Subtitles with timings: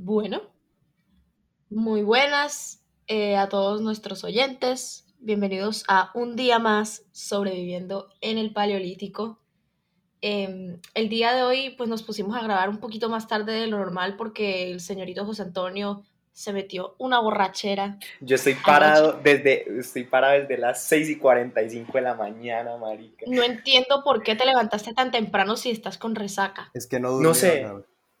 [0.00, 0.42] Bueno,
[1.70, 5.06] muy buenas eh, a todos nuestros oyentes.
[5.18, 9.40] Bienvenidos a un día más sobreviviendo en el Paleolítico.
[10.20, 13.66] Em, el día de hoy pues nos pusimos a grabar un poquito más tarde de
[13.66, 17.98] lo normal porque el señorito José Antonio se metió una borrachera.
[18.20, 23.26] Yo estoy parado desde, estoy parado desde las 6 y 45 de la mañana, marica.
[23.26, 26.70] No entiendo por qué te levantaste tan temprano si estás con resaca.
[26.72, 27.66] Es que no No sé.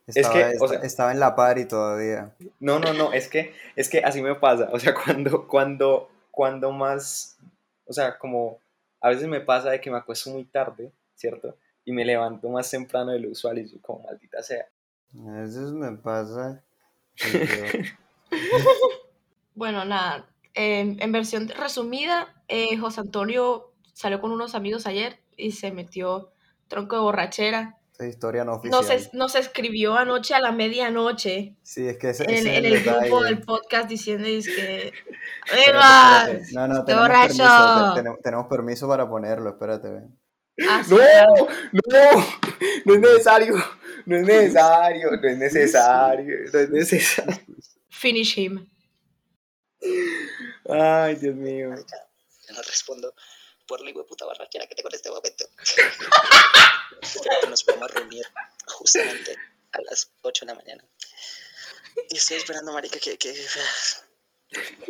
[0.08, 2.34] Estaba, es que, o esta- sea- estaba en la party todavía.
[2.60, 4.68] No, no, no, es que, es que así me pasa.
[4.72, 7.38] O sea, cuando, cuando, cuando más,
[7.86, 8.58] o sea, como
[9.00, 11.56] a veces me pasa de que me acuesto muy tarde, ¿cierto?
[11.84, 14.66] Y me levanto más temprano de lo usual y soy como maldita sea.
[15.26, 16.62] A veces me pasa.
[19.54, 25.72] Bueno, nada, en versión resumida, eh, José Antonio salió con unos amigos ayer y se
[25.72, 26.30] metió
[26.68, 27.77] tronco de borrachera.
[27.98, 28.80] Esa historia no oficial.
[28.80, 32.50] Nos, es- nos escribió anoche a la medianoche Sí, es que ese, en el, ese
[32.50, 34.92] es en el grupo del podcast diciendo que
[35.52, 36.26] ¡Venga!
[36.30, 36.52] espérate.
[36.52, 37.36] No, no, ¡Estoy tenemos borracho!
[37.36, 40.18] permiso, te- tenemos, tenemos permiso para ponerlo, espérate, ven.
[40.68, 40.96] Ah, ¡No!
[41.72, 42.26] ¡No!
[42.84, 43.54] No es necesario.
[44.06, 45.10] No es necesario.
[45.20, 46.36] No es necesario.
[46.52, 47.36] No es necesario.
[47.88, 48.68] Finish him.
[50.68, 51.70] Ay, Dios mío.
[51.76, 53.12] Yo no respondo
[53.68, 55.44] por la puta barraquera que tengo en este momento.
[57.48, 58.26] Nos podemos reunir
[58.66, 59.36] justamente
[59.72, 60.84] a las 8 de la mañana.
[62.10, 63.16] Y estoy esperando, marica, que...
[63.18, 63.32] que,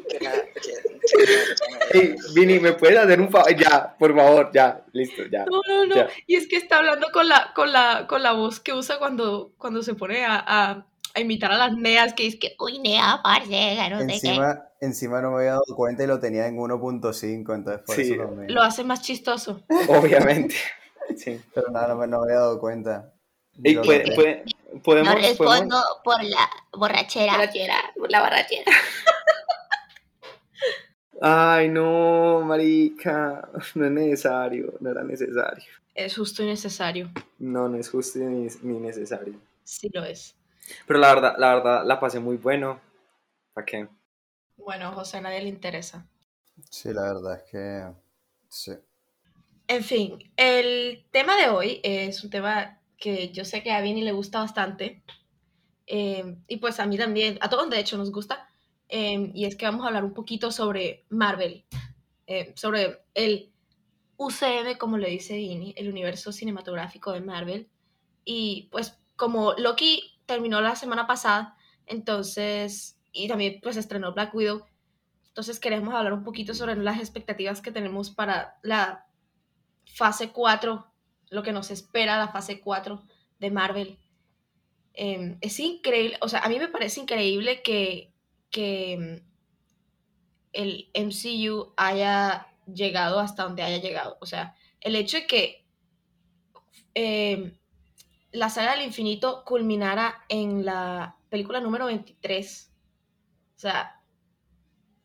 [0.08, 3.54] que, la- que- Ey, Vini, ¿me puedes hacer un favor?
[3.56, 4.84] Ya, por favor, ya.
[4.92, 5.44] Listo, ya.
[5.46, 5.94] No, no, no.
[5.96, 6.08] Ya.
[6.26, 9.52] Y es que está hablando con la, con la, con la voz que usa cuando,
[9.58, 10.86] cuando se pone a, a,
[11.18, 14.14] a imitar a las neas, que dice que, uy, nea, parce, que no sé qué.
[14.28, 18.02] Encima, encima no me había dado cuenta y lo tenía en 1.5, entonces por Sí.
[18.02, 19.62] eso lo me- Lo hace más chistoso.
[19.88, 20.54] Obviamente.
[21.16, 21.40] Sí.
[21.54, 23.14] Pero nada, no me, no me había dado cuenta.
[23.62, 24.44] Puede- puede-
[24.84, 27.38] podemos, No respondo podemos- por la borrachera.
[28.10, 28.70] la barrachera.
[31.20, 33.48] Ay, no, marica.
[33.74, 34.74] No es necesario.
[34.80, 35.64] No era necesario.
[35.94, 37.10] Es justo y necesario.
[37.38, 39.34] No, no es justo ni, ni necesario.
[39.64, 40.36] Sí lo es.
[40.86, 42.80] Pero la verdad, la verdad, la pasé muy bueno.
[43.52, 43.88] ¿Para qué?
[44.56, 46.06] Bueno, José, a nadie le interesa.
[46.70, 47.92] Sí, la verdad es que...
[48.48, 48.72] Sí.
[49.68, 54.02] En fin, el tema de hoy es un tema que yo sé que a Vini
[54.02, 55.02] le gusta bastante.
[55.86, 58.48] eh, y pues a mí también, a todos de hecho nos gusta.
[58.88, 61.64] eh, y es que vamos a hablar un poquito sobre Marvel,
[62.26, 63.52] eh, sobre el
[64.16, 67.68] UCM, como le dice Vini, el universo cinematográfico de Marvel.
[68.24, 71.56] Y pues como Loki terminó la semana pasada,
[71.86, 74.64] entonces, y también pues estrenó Black Widow,
[75.26, 79.06] entonces queremos hablar un poquito sobre las expectativas que tenemos para la
[79.86, 80.86] fase 4,
[81.30, 83.02] lo que nos espera la fase 4
[83.38, 83.98] de Marvel.
[84.92, 88.12] Eh, es increíble, o sea, a mí me parece increíble que,
[88.50, 89.28] que mm,
[90.52, 94.18] el MCU haya llegado hasta donde haya llegado.
[94.20, 95.64] O sea, el hecho de que
[96.94, 97.57] eh,
[98.38, 102.72] la saga del infinito culminara en la película número 23.
[103.56, 104.00] O sea,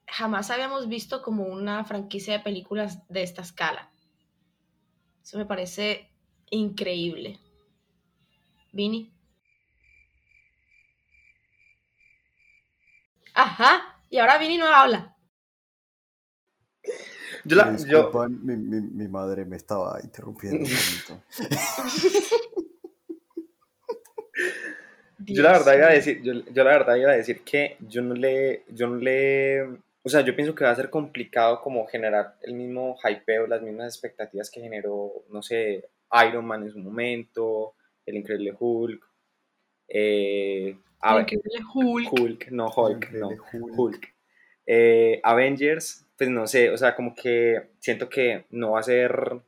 [0.06, 3.92] jamás habíamos visto como una franquicia de películas de esta escala.
[5.24, 6.12] Eso me parece
[6.52, 7.40] increíble.
[8.72, 9.12] Vini.
[13.34, 15.18] Ajá, y ahora Vini no habla.
[17.46, 21.24] Yo, la, Me yo, disculpan, mi, mi, mi madre me estaba interrumpiendo un
[25.26, 28.02] yo la verdad iba a decir, yo, yo la verdad iba a decir que yo
[28.02, 29.64] no le, yo no le,
[30.04, 33.62] o sea, yo pienso que va a ser complicado como generar el mismo hypeo, las
[33.62, 35.90] mismas expectativas que generó, no sé,
[36.28, 37.74] Iron Man en su momento,
[38.06, 39.04] el Increíble Hulk,
[39.88, 42.14] eh, ver, Increíble Hulk.
[42.14, 43.80] Hulk, no Hulk, no, Hulk.
[43.80, 44.14] Hulk.
[44.66, 49.42] Eh, Avengers, pues no sé, o sea, como que siento que no va a ser,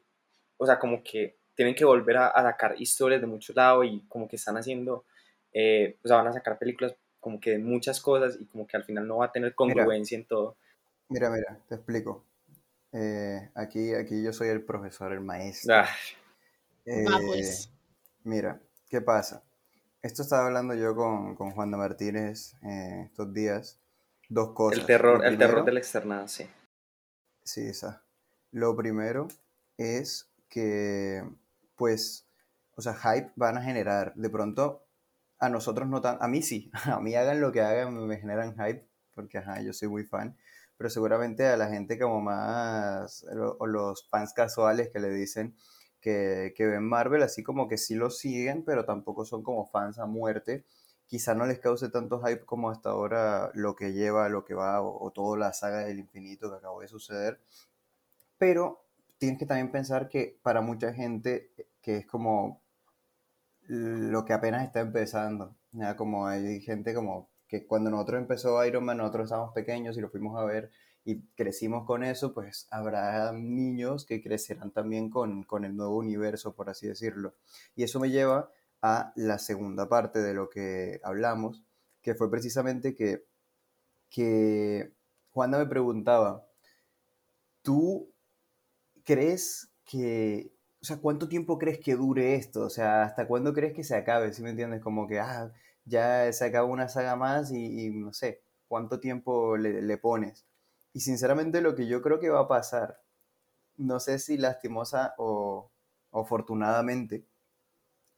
[0.58, 4.02] o sea, como que tienen que volver a, a sacar historias de muchos lados y
[4.08, 5.06] como que están haciendo,
[5.56, 8.78] eh, o sea, van a sacar películas como que de muchas cosas y como que
[8.78, 10.58] al final no va a tener congruencia en todo.
[11.10, 12.24] Mira, mira, te explico.
[12.92, 15.76] Eh, aquí, aquí yo soy el profesor, el maestro.
[15.76, 15.90] Ah, Ah,
[16.86, 17.72] Eh, pues.
[18.24, 18.60] Mira,
[18.90, 19.42] ¿qué pasa?
[20.04, 23.80] Esto estaba hablando yo con, con Juan de Martínez eh, estos días.
[24.30, 24.80] Dos cosas.
[24.82, 26.46] el terror, Lo el terror primero- del externado, sí.
[27.44, 28.04] Sí, esa.
[28.52, 29.28] Lo primero
[29.78, 31.24] es que,
[31.76, 32.28] pues,
[32.76, 34.14] o sea, hype van a generar.
[34.16, 34.85] De pronto,
[35.40, 38.54] a nosotros no tan, a mí sí, a mí hagan lo que hagan, me generan
[38.56, 40.38] hype, porque, ajá, yo soy muy fan.
[40.78, 45.56] Pero seguramente a la gente como más, lo- o los fans casuales que le dicen
[46.02, 50.00] que, que ven Marvel, así como que sí lo siguen, pero tampoco son como fans
[50.00, 50.66] a muerte.
[51.08, 54.82] quizá no les cause tanto hype como hasta ahora lo que lleva, lo que va,
[54.82, 57.40] o, o toda la saga del infinito que acabó de suceder.
[58.38, 58.86] Pero
[59.18, 61.52] tienes que también pensar que para mucha gente,
[61.82, 62.62] que es como
[63.68, 68.86] lo que apenas está empezando, ya como hay gente como que cuando nosotros empezó Iron
[68.86, 70.72] Man, nosotros estábamos pequeños y lo fuimos a ver
[71.04, 76.56] y crecimos con eso, pues habrá niños que crecerán también con, con el nuevo universo,
[76.56, 77.36] por así decirlo.
[77.76, 78.50] Y eso me lleva
[78.82, 81.64] a la segunda parte de lo que hablamos,
[82.02, 83.24] que fue precisamente que,
[84.10, 84.94] que
[85.30, 86.48] Juanda me preguntaba,
[87.62, 88.12] ¿tú
[89.04, 90.55] crees que,
[90.86, 92.62] o sea, cuánto tiempo crees que dure esto?
[92.66, 94.32] O sea, ¿hasta cuándo crees que se acabe?
[94.34, 94.82] ¿Sí me entiendes?
[94.84, 95.52] Como que, ah,
[95.86, 100.46] ya se acaba una saga más y, no sé, ¿cuánto tiempo le, pones?
[100.94, 103.02] Y sinceramente lo que yo creo que va a pasar,
[103.78, 105.72] no sé si lastimosa o,
[106.12, 107.26] o afortunadamente,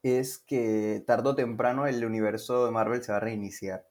[0.03, 3.87] es que tarde o temprano el universo de Marvel se va a reiniciar.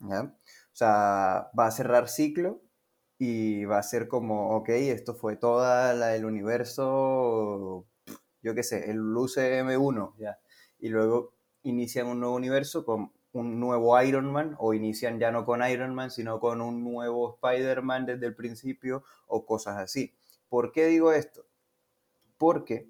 [0.00, 0.22] ¿ya?
[0.22, 2.62] O sea, va a cerrar ciclo
[3.18, 7.88] y va a ser como, ok, esto fue toda la del universo,
[8.44, 10.38] yo qué sé, el UCM1, ¿ya?
[10.78, 11.32] Y luego
[11.62, 15.94] inician un nuevo universo con un nuevo Iron Man o inician ya no con Iron
[15.94, 20.14] Man, sino con un nuevo Spider-Man desde el principio o cosas así.
[20.48, 21.44] ¿Por qué digo esto?
[22.38, 22.88] Porque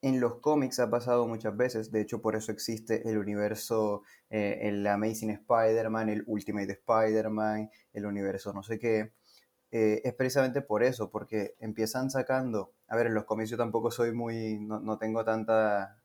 [0.00, 4.60] en los cómics ha pasado muchas veces, de hecho por eso existe el universo, eh,
[4.62, 9.12] el Amazing Spider-Man, el Ultimate Spider-Man, el universo no sé qué.
[9.70, 13.90] Eh, es precisamente por eso, porque empiezan sacando, a ver, en los cómics yo tampoco
[13.90, 16.02] soy muy, no, no tengo tanta,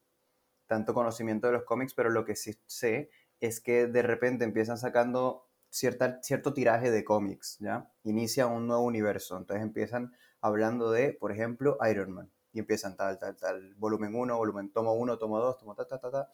[0.67, 3.09] tanto conocimiento de los cómics, pero lo que sí sé
[3.41, 7.91] es que de repente empiezan sacando cierta, cierto tiraje de cómics, ¿ya?
[8.03, 13.19] Inicia un nuevo universo, entonces empiezan hablando de, por ejemplo, Iron Man, y empiezan tal,
[13.19, 16.29] tal, tal, volumen 1, volumen tomo 1, tomo 2, tomo ta, ta, ta, ta,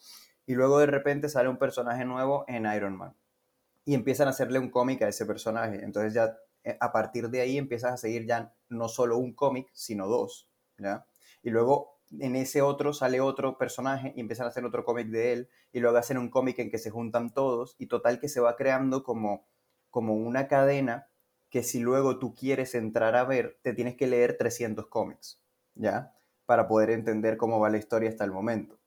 [0.46, 3.16] y luego de repente sale un personaje nuevo en Iron Man,
[3.86, 7.42] y empiezan a hacerle un cómic a ese personaje, entonces ya eh, a partir de
[7.42, 10.50] ahí empiezas a seguir ya no solo un cómic, sino dos.
[11.42, 15.34] Y luego en ese otro sale otro personaje y empiezan a hacer otro cómic de
[15.34, 18.40] él y luego hacen un cómic en que se juntan todos y total que se
[18.40, 19.48] va creando como,
[19.90, 21.10] como una cadena
[21.50, 25.40] que si luego tú quieres entrar a ver, te tienes que leer 300 cómics,
[25.76, 26.14] ¿ya?
[26.46, 28.80] Para poder entender cómo va la historia hasta el momento.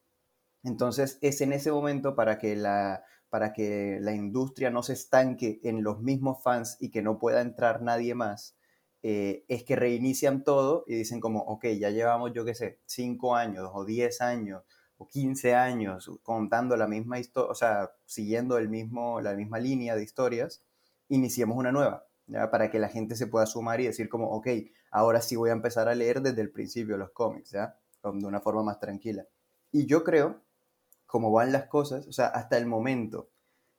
[0.64, 5.60] Entonces es en ese momento para que la, para que la industria no se estanque
[5.62, 8.56] en los mismos fans y que no pueda entrar nadie más,
[9.02, 13.36] eh, es que reinician todo y dicen como, ok, ya llevamos, yo qué sé, 5
[13.36, 14.62] años o 10 años
[14.98, 19.94] o 15 años contando la misma historia, o sea, siguiendo el mismo, la misma línea
[19.94, 20.64] de historias,
[21.08, 22.50] iniciemos una nueva, ¿ya?
[22.50, 24.48] Para que la gente se pueda sumar y decir como, ok,
[24.90, 27.78] ahora sí voy a empezar a leer desde el principio los cómics, ¿ya?
[28.02, 29.26] De una forma más tranquila.
[29.72, 30.42] Y yo creo,
[31.06, 33.30] como van las cosas, o sea, hasta el momento,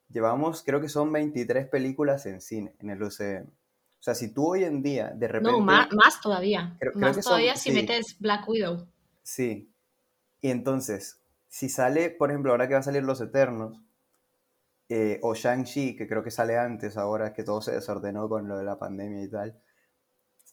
[0.08, 3.50] llevamos, creo que son 23 películas en cine, en el UCM.
[3.98, 5.50] O sea, si tú hoy en día, de repente...
[5.50, 6.76] No, más, más todavía.
[6.78, 7.76] Creo, más creo todavía son, si sí.
[7.76, 8.86] metes Black Widow.
[9.22, 9.72] Sí.
[10.40, 13.82] Y entonces, si sale, por ejemplo, ahora que va a salir Los Eternos,
[14.88, 18.56] eh, o Shang-Chi, que creo que sale antes, ahora que todo se desordenó con lo
[18.56, 19.60] de la pandemia y tal,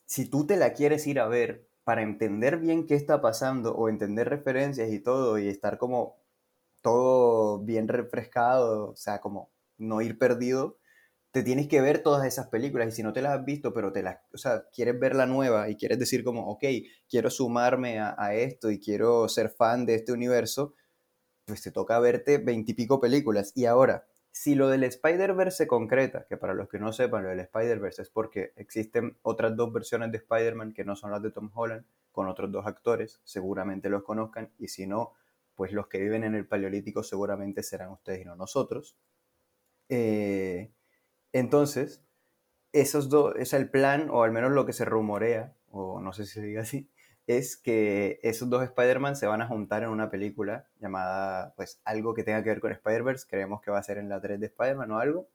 [0.05, 3.89] si tú te la quieres ir a ver para entender bien qué está pasando o
[3.89, 6.17] entender referencias y todo y estar como
[6.81, 10.77] todo bien refrescado, o sea, como no ir perdido,
[11.35, 13.91] te tienes que ver todas esas películas y si no te las has visto, pero
[13.91, 16.63] te las, o sea, quieres ver la nueva y quieres decir como, ok,
[17.09, 20.75] quiero sumarme a, a esto y quiero ser fan de este universo,
[21.43, 23.51] pues te toca verte veintipico películas.
[23.53, 27.29] Y ahora, si lo del Spider-Verse se concreta, que para los que no sepan, lo
[27.31, 31.31] del Spider-Verse es porque existen otras dos versiones de Spider-Man que no son las de
[31.31, 35.11] Tom Holland, con otros dos actores, seguramente los conozcan, y si no,
[35.53, 38.95] pues los que viven en el Paleolítico seguramente serán ustedes y no nosotros.
[39.89, 40.71] Eh,
[41.35, 42.01] entonces,
[42.71, 46.25] esos dos, es el plan, o al menos lo que se rumorea, o no sé
[46.25, 46.89] si se diga así,
[47.27, 52.13] es que esos dos Spider-Man se van a juntar en una película llamada, pues, algo
[52.13, 54.45] que tenga que ver con Spider-Verse, creemos que va a ser en la 3 de
[54.45, 55.27] Spider-Man o algo,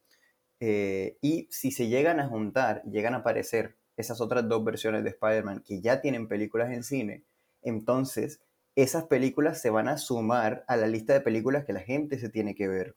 [0.59, 5.11] eh, y si se llegan a juntar, llegan a aparecer esas otras dos versiones de
[5.11, 7.25] Spider-Man que ya tienen películas en cine,
[7.61, 8.41] entonces
[8.75, 12.31] esas películas se van a sumar a la lista de películas que la gente se
[12.31, 12.97] tiene que ver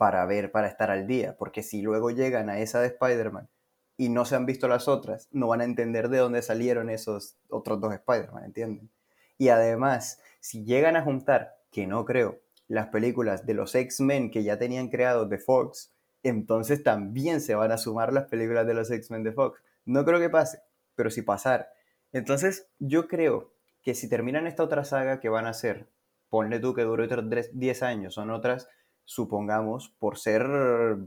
[0.00, 3.50] para ver, para estar al día, porque si luego llegan a esa de Spider-Man
[3.98, 7.36] y no se han visto las otras, no van a entender de dónde salieron esos
[7.50, 8.90] otros dos Spider-Man, ¿entienden?
[9.36, 14.42] Y además, si llegan a juntar, que no creo, las películas de los X-Men que
[14.42, 15.92] ya tenían creados de Fox,
[16.22, 19.60] entonces también se van a sumar las películas de los X-Men de Fox.
[19.84, 20.62] No creo que pase,
[20.94, 21.68] pero si pasar.
[22.14, 23.52] Entonces, yo creo
[23.82, 25.90] que si terminan esta otra saga que van a hacer,
[26.30, 28.66] ponle tú que dure otros 10 años, son otras
[29.10, 30.46] supongamos, por ser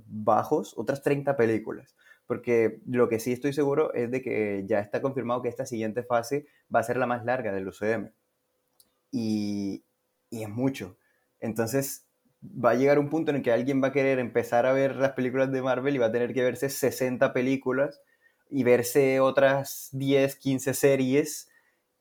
[0.08, 1.96] bajos, otras 30 películas.
[2.28, 6.04] Porque lo que sí estoy seguro es de que ya está confirmado que esta siguiente
[6.04, 8.12] fase va a ser la más larga del UCM.
[9.10, 9.86] Y,
[10.30, 10.98] y es mucho.
[11.40, 12.06] Entonces,
[12.44, 14.98] va a llegar un punto en el que alguien va a querer empezar a ver
[14.98, 18.02] las películas de Marvel y va a tener que verse 60 películas
[18.50, 21.50] y verse otras 10, 15 series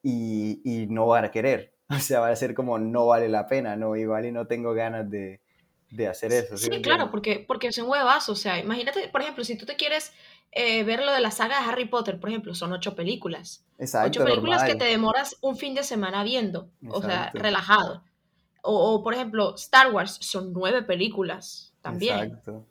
[0.02, 1.70] y, y no van a querer.
[1.90, 3.96] O sea, va a ser como no vale la pena, ¿no?
[3.96, 5.41] Igual y no tengo ganas de,
[5.92, 6.56] de hacer eso.
[6.56, 8.28] Sí, claro, porque, porque son huevas.
[8.28, 10.12] O sea, imagínate, por ejemplo, si tú te quieres
[10.50, 13.64] eh, ver lo de la saga de Harry Potter, por ejemplo, son ocho películas.
[13.78, 16.68] Exacto, ocho películas que te demoras un fin de semana viendo.
[16.88, 18.02] O sea, relajado.
[18.62, 22.18] O, o, por ejemplo, Star Wars son nueve películas también.
[22.18, 22.64] Exacto.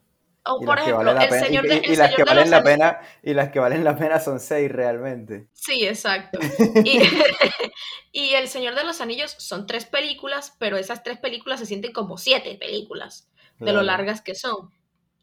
[0.44, 2.10] O Y por ejemplo, valen la el pena- y- señor y- de, y el las
[2.10, 4.72] Señor que valen los la Anillos- pena y las que valen la pena son seis
[4.72, 5.48] realmente.
[5.52, 6.38] Sí, exacto.
[6.84, 6.98] Y,
[8.12, 11.92] y El Señor de los Anillos son tres películas, pero esas tres películas se sienten
[11.92, 13.28] como siete películas
[13.60, 14.70] de lo largas que son.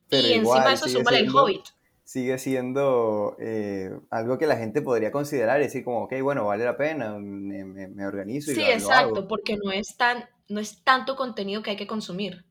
[0.07, 1.65] Pero y encima de eso súmale el Hobbit.
[2.05, 6.63] Sigue siendo eh, algo que la gente podría considerar y decir como, ok, bueno, vale
[6.63, 9.27] la pena, me, me- me organizo y Sí, lo, lo exacto, hago.
[9.27, 12.45] porque no es tan, no es tanto contenido que hay que consumir.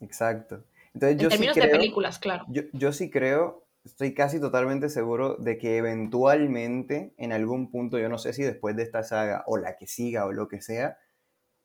[0.00, 0.64] Exacto.
[0.96, 2.46] Entonces En yo sí términos de creo, películas, claro.
[2.48, 8.08] yo, yo sí creo, estoy casi totalmente seguro de que eventualmente, en algún punto, yo
[8.08, 10.96] no sé si después de esta saga o la que siga o lo que sea,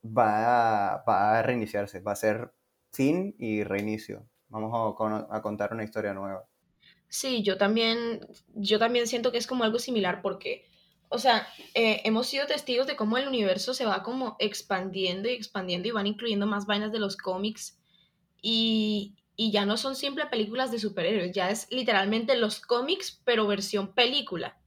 [0.05, 2.51] va a, va a reiniciarse, va a ser
[2.91, 4.27] fin y reinicio.
[4.49, 6.45] Vamos a, a contar una historia nueva.
[7.07, 10.65] Sí, yo también, yo también siento que es como algo similar porque,
[11.07, 15.33] o sea, eh, hemos sido testigos de cómo el universo se va como expandiendo y
[15.33, 17.77] expandiendo y van incluyendo más vainas de los cómics
[18.41, 23.47] y, y ya no son simples películas de superhéroes, ya es literalmente los cómics pero
[23.47, 24.57] versión película,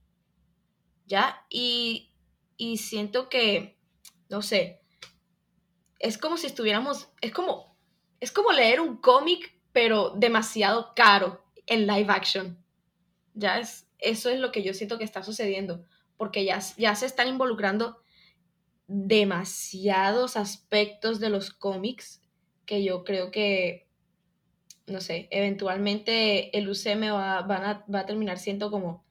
[1.06, 1.44] ¿ya?
[1.49, 2.12] Y,
[2.56, 3.78] y siento que,
[4.28, 4.80] no sé,
[5.99, 7.76] es como si estuviéramos, es como,
[8.21, 12.62] es como leer un cómic pero demasiado caro en live action.
[13.35, 15.85] Ya es, eso es lo que yo siento que está sucediendo,
[16.16, 17.99] porque ya, ya se están involucrando
[18.87, 22.23] demasiados aspectos de los cómics
[22.66, 23.84] que yo creo que,
[24.87, 29.03] no sé, eventualmente el UCM va, van a, va a terminar siendo como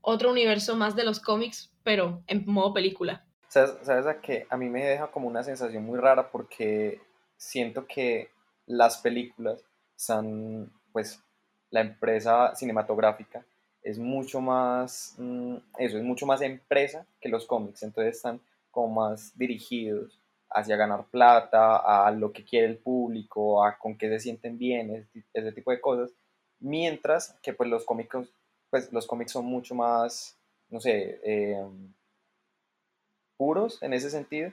[0.00, 3.24] otro universo más de los cómics, pero en modo película.
[3.48, 4.46] ¿Sabes, ¿Sabes a qué?
[4.50, 7.00] A mí me deja como una sensación muy rara porque
[7.36, 8.30] siento que
[8.66, 9.64] las películas
[9.96, 11.22] son, pues,
[11.70, 13.44] la empresa cinematográfica
[13.82, 19.00] es mucho más, mm, eso, es mucho más empresa que los cómics, entonces están como
[19.00, 24.20] más dirigidos hacia ganar plata, a lo que quiere el público, a con qué se
[24.20, 26.12] sienten bien, ese, tipo de cosas,
[26.60, 28.32] mientras que pues los cómicos,
[28.70, 30.38] pues los cómics son mucho más,
[30.70, 31.64] no sé, eh,
[33.36, 34.52] puros en ese sentido.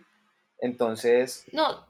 [0.59, 1.85] Entonces, No,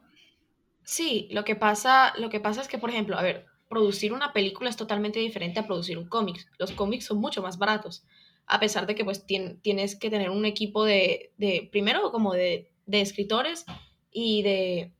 [0.84, 4.34] sí, lo que pasa, lo que pasa es que, por ejemplo, a ver, producir una
[4.34, 6.48] película es totalmente diferente a producir un cómic.
[6.60, 8.06] Los cómics son mucho más baratos,
[8.46, 12.34] a pesar de que pues tien- tienes que tener un equipo de, de primero como
[12.34, 13.66] de, de escritores
[14.14, 14.94] y de,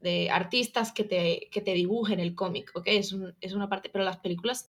[0.00, 2.84] de artistas que te, que te dibujen el cómic, ¿ok?
[2.86, 4.70] Es, un- es una parte, pero las películas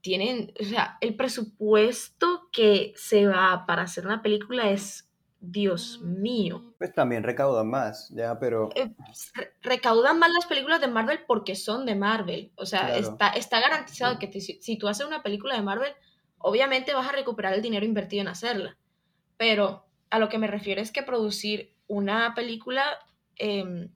[0.00, 5.04] tienen, o sea, el presupuesto que se va para hacer una película es,
[5.40, 6.74] Dios mío.
[6.78, 8.90] Pues también recaudan más, ya, pero Eh,
[9.34, 12.50] re- recaudan más las películas de Marvel porque son de Marvel.
[12.56, 12.94] O sea, Claro.
[12.96, 15.92] está, está garantizado que te- si, si tú haces una película de Marvel,
[16.38, 18.76] obviamente vas a recuperar el dinero invertido en hacerla.
[19.36, 22.84] Pero a lo que me refiero es que producir una película
[23.36, 23.90] em,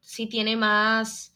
[0.00, 1.34] sí tiene más,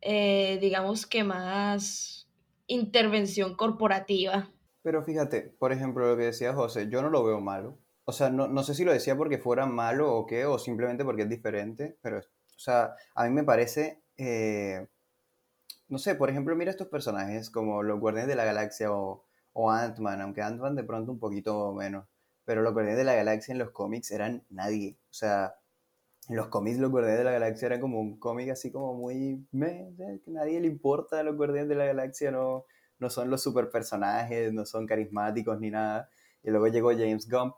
[0.00, 2.28] eh, digamos que más
[2.66, 4.50] intervención corporativa.
[4.82, 7.78] Pero fíjate, por ejemplo, lo que decía José, yo no lo veo malo.
[8.04, 11.04] O sea, no, no sé si lo decía porque fuera malo o qué, o simplemente
[11.04, 14.86] porque es diferente, pero, o sea, a mí me parece, eh,
[15.88, 19.70] no sé, por ejemplo, mira estos personajes como los Guardianes de la Galaxia o, o
[19.70, 22.06] Ant-Man, aunque Ant-Man de pronto un poquito menos,
[22.46, 24.96] pero los Guardianes de la Galaxia en los cómics eran nadie.
[25.10, 25.56] O sea,
[26.28, 29.46] en los cómics los Guardianes de la Galaxia eran como un cómic así como muy,
[29.52, 32.64] meh, eh, que nadie le importa a los Guardianes de la Galaxia, no,
[32.98, 36.08] no son los super personajes, no son carismáticos ni nada.
[36.42, 37.52] Y luego llegó James Gunn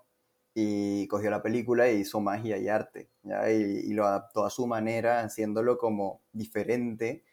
[0.54, 3.50] y cogió la película e hizo magia y arte, ¿ya?
[3.52, 7.24] Y, y lo adaptó a su manera, haciéndolo como diferente,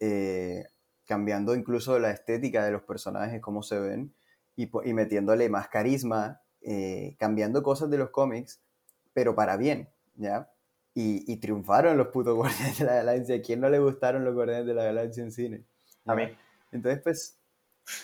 [0.00, 0.64] eh,
[1.06, 4.14] cambiando incluso la estética de los personajes, cómo se ven,
[4.56, 8.60] y, y metiéndole más carisma, eh, cambiando cosas de los cómics,
[9.12, 10.50] pero para bien, ¿ya?
[10.94, 13.36] Y, y triunfaron los putos Guardianes de la Galaxia.
[13.36, 15.64] ¿A quién no le gustaron los Guardianes de la Galaxia en cine?
[16.06, 16.14] a ¿Ya?
[16.14, 16.36] mí.
[16.72, 17.38] Entonces, pues,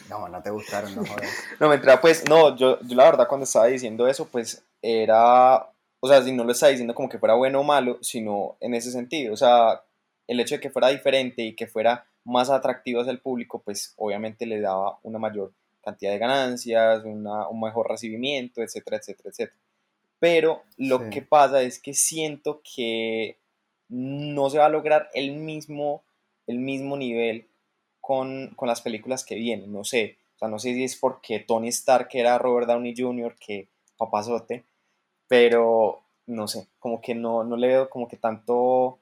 [0.09, 1.29] no, no te gustaron, no jodas.
[1.61, 6.09] No, mentira, pues no, yo, yo la verdad cuando estaba diciendo eso, pues era, o
[6.09, 8.93] sea, si no lo estaba diciendo como que fuera bueno o malo, sino en ese
[8.93, 9.83] sentido, o sea,
[10.27, 13.95] el hecho de que fuera diferente y que fuera más atractivo hacia el público, pues
[13.97, 15.53] obviamente le daba una mayor
[15.91, 19.59] cantidad de ganancias, una, un mejor recibimiento, etcétera, etcétera, etcétera.
[20.21, 21.11] Pero lo Sí.
[21.11, 23.37] que pasa es que siento que
[23.89, 26.03] no se va a lograr el mismo,
[26.47, 27.47] el mismo nivel
[28.01, 30.19] con, con las películas que vienen, no sé.
[30.37, 34.65] O sea, no sé si es porque Tony Stark era Robert Downey Jr., que papazote,
[35.27, 38.99] pero no sé, como que no, no le veo como que tanto,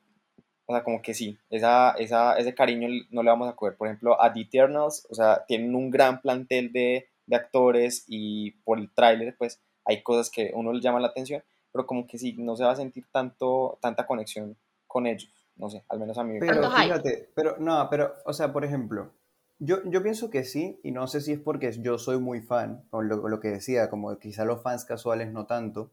[0.67, 3.77] o sea, como que sí, esa, esa, ese cariño no le vamos a coger.
[3.77, 8.53] Por ejemplo, a The Eternals, o sea, tienen un gran plantel de, de actores y
[8.65, 11.43] por el tráiler, pues hay cosas que uno le llama la atención,
[11.73, 14.57] pero como que sí, no se va a sentir tanto, tanta conexión
[14.87, 16.35] con ellos, no sé, al menos a mí.
[16.35, 19.13] me Pero fíjate, pero no, pero, o sea, por ejemplo,
[19.59, 22.85] yo, yo pienso que sí, y no sé si es porque yo soy muy fan,
[22.91, 25.93] o lo, lo que decía, como quizá los fans casuales no tanto,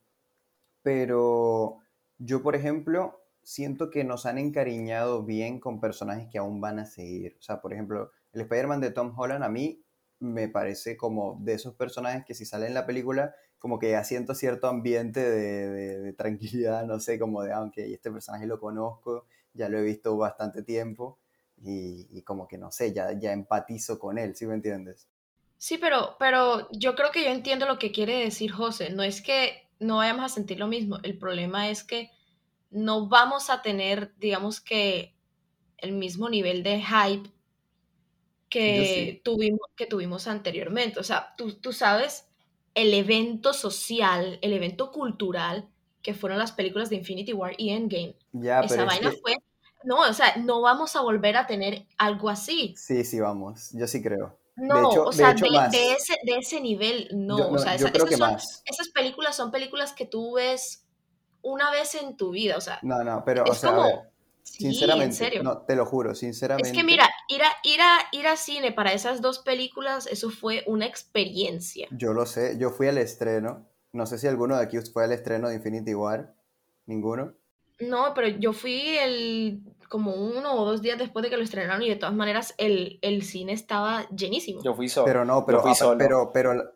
[0.81, 1.79] pero
[2.17, 6.85] yo, por ejemplo, siento que nos han encariñado bien con personajes que aún van a
[6.85, 7.35] seguir.
[7.39, 9.83] O sea, por ejemplo, el Spider-Man de Tom Holland a mí
[10.19, 14.03] me parece como de esos personajes que si sale en la película, como que ya
[14.03, 15.69] siento cierto ambiente de,
[16.01, 20.15] de- tranquilidad, no sé, como de, aunque este personaje lo conozco, ya lo he visto
[20.17, 21.19] bastante tiempo
[21.57, 25.07] y, y como que no sé, ya, ya empatizo con él, ¿sí me entiendes?
[25.57, 28.89] Sí, pero, pero yo creo que yo entiendo lo que quiere decir José.
[28.91, 30.97] No es que no vayamos a sentir lo mismo.
[31.03, 32.11] El problema es que
[32.73, 35.15] no vamos a tener, digamos que,
[35.77, 37.29] el mismo nivel de hype
[38.49, 39.21] que, sí.
[39.23, 40.99] tuvimos, que tuvimos anteriormente.
[40.99, 42.27] O sea, tú, tú sabes
[42.75, 45.69] el evento social, el evento cultural
[46.01, 48.15] que fueron las películas de Infinity War y Endgame.
[48.33, 49.33] Ya, Esa pero es vaina que fue...
[49.85, 52.73] No, o sea, no vamos a volver a tener algo así.
[52.77, 54.37] sí, sí, vamos, yo sí creo.
[54.55, 55.71] De No, hecho, o de sea, hecho de, más.
[55.71, 57.37] de ese, de ese nivel, no.
[57.37, 58.31] Yo, o sea, esa- esas, son,
[58.65, 60.82] esas películas son películas que tú ves
[61.43, 62.57] una vez en tu vida.
[62.57, 64.03] O sea, No, no, pero, o es sea, a ver, como,
[64.43, 65.43] sí, en sinceramente, serio.
[65.43, 68.71] no, te lo juro, Es que sinceramente, mira, ir a, ir, a, ir a cine
[68.71, 71.87] para esas dos películas, eso fue una experiencia.
[71.91, 75.11] yo lo sé, yo fui al estreno, no sé si alguno de aquí fue al
[75.11, 76.33] estreno de Infinity War,
[76.85, 77.33] ninguno.
[77.79, 81.83] No, pero yo fui el como uno o dos días después de que lo estrenaron
[81.83, 84.63] y de todas maneras el, el cine estaba llenísimo.
[84.63, 85.05] Yo fui solo.
[85.05, 85.97] Pero no, yo pero, fui apa- solo.
[85.97, 86.71] pero, pero, pero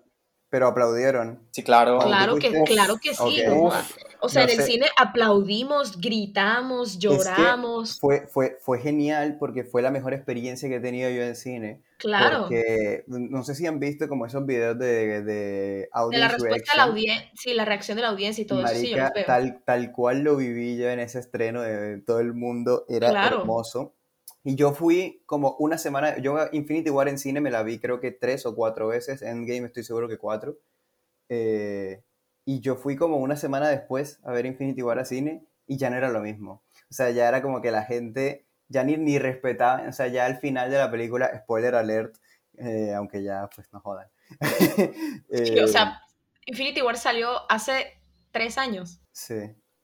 [0.52, 1.42] aplaudieron.
[1.52, 2.00] sí, claro.
[2.00, 3.48] Claro que, claro que sí, Ok.
[3.48, 3.96] no Uf, jodas.
[4.20, 4.72] O sea, no en el sé.
[4.72, 7.94] cine aplaudimos, gritamos, Es lloramos.
[7.96, 11.36] que fue, fue, fue genial porque fue la mejor experiencia que he tenido yo en
[11.36, 11.82] cine.
[11.98, 12.42] Claro.
[12.44, 16.78] Porque no sé si han visto como esos videos de, de De la respuesta a
[16.78, 16.90] la reaction.
[16.90, 19.26] audiencia, sí, la reacción de la audiencia y todo eso, sí, yo los Marica, veo.
[19.26, 23.42] tal, tal cual lo viví yo en ese estreno de todo el mundo, era Claro.
[23.42, 23.94] hermoso.
[24.44, 27.80] Y yo fui como una semana, yo a Infinity War en cine me la vi
[27.80, 30.58] creo que tres o cuatro veces, Endgame estoy seguro que cuatro.
[31.30, 32.04] Eh,
[32.46, 35.90] y yo fui como una semana después a ver Infinity War a cine y ya
[35.90, 36.64] no era lo mismo.
[36.90, 40.26] O sea, ya era como que la gente ya ni, ni respetaba, o sea, ya
[40.26, 42.16] al final de la película, spoiler alert,
[42.58, 44.08] eh, aunque ya pues no jodan.
[45.44, 46.02] Sí, o Eh, sea,
[46.46, 49.00] Infinity War salió hace tres años.
[49.12, 49.36] Sí,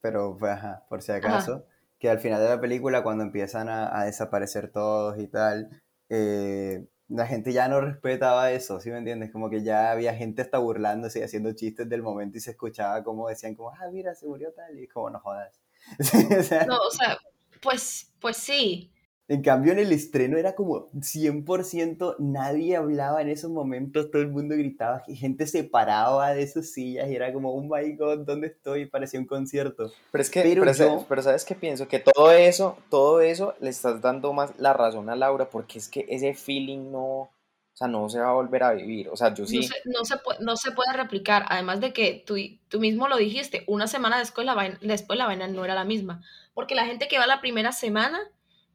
[0.01, 1.65] pero pues, ajá, por si acaso,
[2.03, 7.25] que al final de la película, cuando empiezan a, desaparecer todos y tal, eh, la
[7.25, 9.31] gente ya no respetaba eso, ¿sí me entiendes?
[9.31, 13.05] Como que ya había gente hasta burlándose y haciendo chistes del momento y se escuchaba
[13.05, 15.61] como decían como, ah, mira, se murió tal, y como no jodas.
[16.67, 17.17] No, o sea,
[17.61, 18.91] pues, pues sí.
[19.29, 24.27] En cambio, en el estreno era como 100%, nadie hablaba en esos momentos, todo el
[24.29, 28.19] mundo gritaba, y gente se paraba de sus sillas y era como, oh my god,
[28.19, 28.85] ¿dónde estoy?
[28.85, 29.91] Parecía un concierto.
[30.11, 33.55] Pero es que, Pero pero, yo- pero sabes qué pienso, que todo eso, todo eso
[33.61, 37.31] le estás dando más la razón a Laura, porque es que ese feeling no, o
[37.75, 39.07] sea, no se va a volver a vivir.
[39.09, 41.45] O sea, yo sí, No se, no, se puede, no se puede replicar.
[41.47, 42.35] Además de que tú,
[42.67, 45.85] tú mismo lo dijiste, una semana después la, vaina, después la vaina no era la
[45.85, 46.21] misma.
[46.53, 48.19] Porque la gente que va la primera semana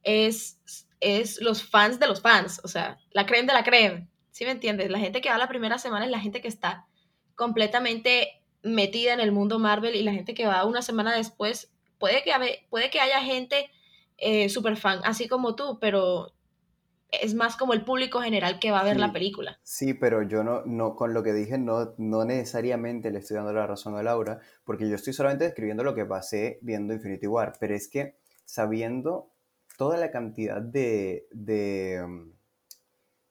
[0.09, 0.59] es,
[1.01, 4.09] es los fans de los fans, o sea, la creen de la creen.
[4.31, 4.91] ¿Sí me entiendes?
[4.91, 6.87] La gente que va la primera semana es la gente que está
[7.35, 12.23] completamente metida en el mundo Marvel y la gente que va una semana después, puede
[12.23, 13.71] que, habe- puede que haya gente
[14.17, 16.33] eh, super fan, así como tú, pero
[17.11, 19.01] es más como el público general que va a ver Sí.
[19.01, 19.59] la película.
[19.63, 23.53] Sí, pero yo no, no, con lo que dije, no, no necesariamente le estoy dando
[23.53, 27.53] la razón a Laura, porque yo estoy solamente describiendo lo que pasé viendo Infinity War,
[27.61, 29.31] pero es que sabiendo
[29.79, 32.33] toda la cantidad de, de, um,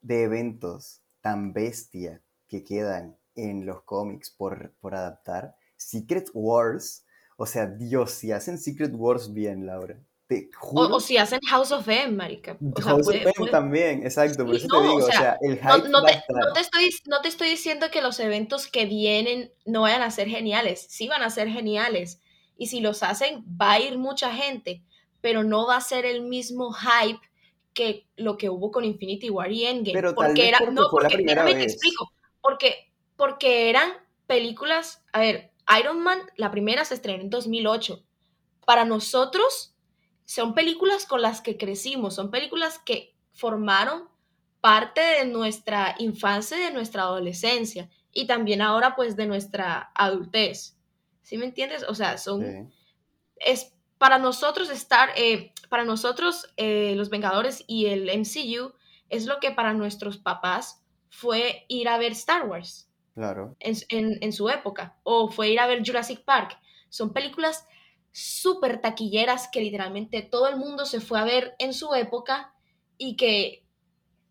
[0.01, 7.05] de eventos tan bestia que quedan en los cómics por, por adaptar, Secret Wars,
[7.38, 10.95] o sea, Dios, si hacen Secret Wars bien, Laura, te O, juro.
[10.95, 12.57] o si hacen House of M, marica.
[12.73, 15.12] O sea, House of M puede- también, exacto, por eso no, te digo, o o
[15.12, 16.36] sea, sea, el no, hype no va a te, estar.
[16.36, 20.12] no te estoy, no te estoy diciendo que los eventos que vienen no vayan a
[20.12, 20.86] ser geniales.
[20.89, 22.21] Sí van a ser geniales.
[22.57, 24.83] Y si los hacen, va a ir mucha gente.
[25.21, 27.19] Pero no va a ser el mismo hype
[27.73, 29.93] que lo que hubo con Infinity War y Endgame.
[29.93, 33.91] Pero tal porque vez era, porque no, fue porque déjame te explico, porque, porque eran
[34.25, 38.03] películas, a ver, Iron Man, la primera se estrenó en 2008.
[38.65, 39.75] Para nosotros
[40.25, 44.10] son películas con las que crecimos, son películas que formaron
[44.60, 50.75] parte de nuestra infancia y de nuestra adolescencia y también ahora pues de nuestra adultez.
[51.21, 51.84] ¿Sí me entiendes?
[51.84, 52.73] O sea, son Sí.
[53.38, 58.73] es para nosotros estar, eh, para nosotros eh, los Vengadores y el MCU
[59.10, 63.55] es lo que para nuestros papás fue ir a ver Star Wars Claro.
[63.60, 66.60] en, en- en su época, o fue ir a ver Jurassic Park.
[66.89, 67.65] Son películas
[68.12, 72.53] súper taquilleras que literalmente todo el mundo se fue a ver en su época
[72.97, 73.63] y que,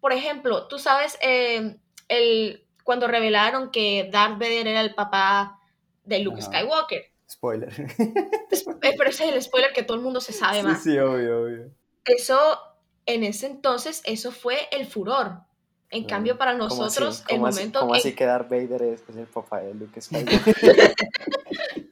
[0.00, 1.76] por ejemplo, tú sabes, eh,
[2.09, 5.61] el, cuando revelaron que Darth Vader era el papá
[6.05, 6.46] de Luke Ajá.
[6.52, 7.05] Skywalker.
[7.29, 7.73] Spoiler.
[8.83, 10.83] Eh, pero ese es el spoiler que todo el mundo se sabe sí, más.
[10.83, 11.71] sí, obvio, obvio.
[12.05, 12.59] Eso,
[13.05, 15.41] en ese entonces, eso fue el furor.
[15.91, 17.35] En cambio, para ¿Cómo nosotros, así?
[17.35, 19.75] el ¿Cómo así- momento ¿Cómo en, así que Darth Vader es, es el papá de
[19.75, 20.55] Luke Skywalker?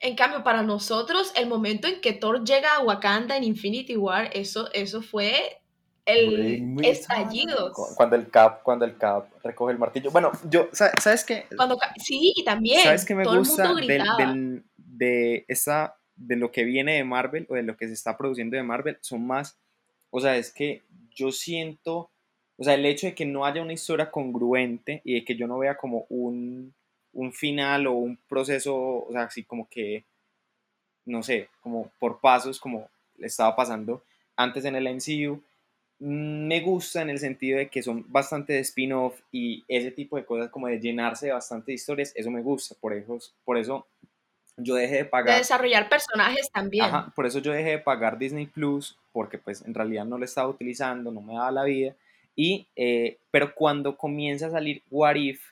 [0.00, 4.30] en cambio, para nosotros, el momento en que Thor llega a Wakanda en Infinity War,
[4.32, 5.57] eso, eso fue
[6.08, 7.72] el estallido.
[7.72, 10.10] Cu- cuando el Cap, cuando el Cap recoge el martillo.
[10.10, 11.44] Bueno, yo, sa- ¿sabes qué?
[11.56, 12.82] Cuando, sí, también.
[12.82, 17.46] ¿Sabes qué me todo gusta del- del- de, esa, de lo que viene de Marvel
[17.48, 18.98] o de lo que se está produciendo de Marvel?
[19.00, 19.56] Son más,
[20.10, 20.82] o sea, es que
[21.14, 22.10] yo siento,
[22.56, 25.46] o sea, el hecho de que no haya una historia congruente y de que yo
[25.46, 26.74] no vea como un,
[27.12, 30.04] un final o un proceso, o sea, así como que,
[31.04, 34.02] no sé, como por pasos, como le estaba pasando
[34.36, 35.42] antes en el MCU,
[36.00, 40.24] me gusta en el sentido de que son bastante de spin-off y ese tipo de
[40.24, 43.86] cosas como de llenarse de bastantes historias, eso me gusta, por eso, por eso
[44.56, 46.84] yo dejé de de pagar, desarrollar personajes también.
[46.84, 50.24] ajá, por eso yo dejé de pagar Disney Plus, porque pues en realidad no lo
[50.24, 51.96] estaba utilizando, no me daba la vida,
[52.36, 55.42] y, eh, pero cuando comienza a salir What If,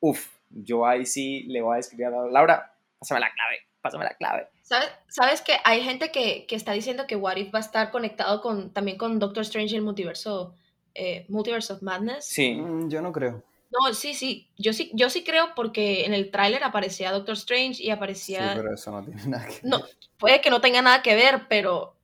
[0.00, 4.14] uff, yo ahí sí le voy a escribir a Laura, pásame la clave, pásame la
[4.14, 4.48] clave.
[4.62, 7.90] ¿Sabes, ¿Sabes que hay gente que, que está diciendo que What If va a estar
[7.90, 10.54] conectado con, también con Doctor Strange y el multiverso,
[10.94, 12.24] eh, Multiverse of Madness?
[12.24, 13.42] Sí, Mm, yo no creo.
[13.70, 14.48] No, sí, sí.
[14.56, 18.52] Yo sí, yo sí creo porque en el tráiler aparecía Doctor Strange y Sí, aparecía.
[18.56, 19.64] pero eso no tiene nada que ver.
[19.64, 19.80] No,
[20.16, 21.94] puede que no tenga nada que ver, pero.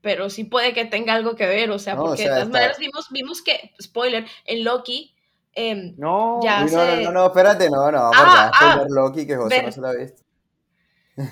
[0.00, 1.70] Pero sí puede que tenga algo que ver.
[1.72, 4.62] O sea, No, o porque sea, de todas está- maneras vimos, vimos que, spoiler, en
[4.62, 5.14] Loki.
[5.54, 9.26] em, no, Ya no, no, no, no, espérate, no, no, Ah, porque ah, ver Loki
[9.26, 10.22] que José ver- no se la ha visto.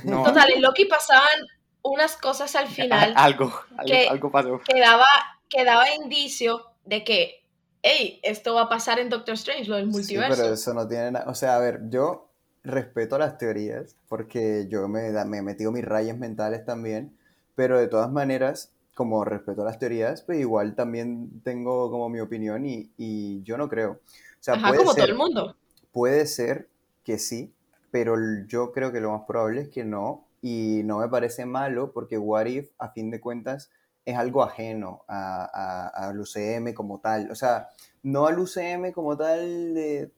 [0.04, 1.40] No, Total, en Loki pasaban
[1.82, 4.60] unas cosas al final algo, algo, que- algo pasó.
[4.64, 5.06] que daba,
[5.48, 7.44] que daba indicio de que,
[7.82, 10.42] hey, esto va a pasar en Doctor Strange, lo del Sí, multiverso.
[10.42, 11.30] pero eso no tiene nada.
[11.30, 12.28] O sea, a ver, yo
[12.64, 17.16] respeto las teorías porque yo me, me he metido mis rayas mentales también,
[17.54, 22.66] pero de todas maneras, como respeto las teorías, pues igual también tengo como mi opinión
[22.66, 23.92] y, y yo no creo.
[23.92, 25.56] O sea, Ajá, puede como ser, todo el mundo.
[25.92, 26.68] puede ser
[27.04, 27.52] que sí,
[27.96, 28.14] pero
[28.46, 32.18] yo creo que lo más probable es que no y no me parece malo porque
[32.18, 33.70] What If, a fin de cuentas,
[34.04, 37.30] es algo ajeno a, a- al UCM como tal.
[37.30, 37.68] O sea,
[38.02, 40.12] no al UCM como tal de,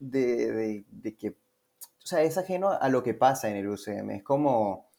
[0.00, 1.30] de, de- de que...
[1.30, 4.10] O sea, es ajeno a lo que pasa en el UCM.
[4.10, 4.90] Es como,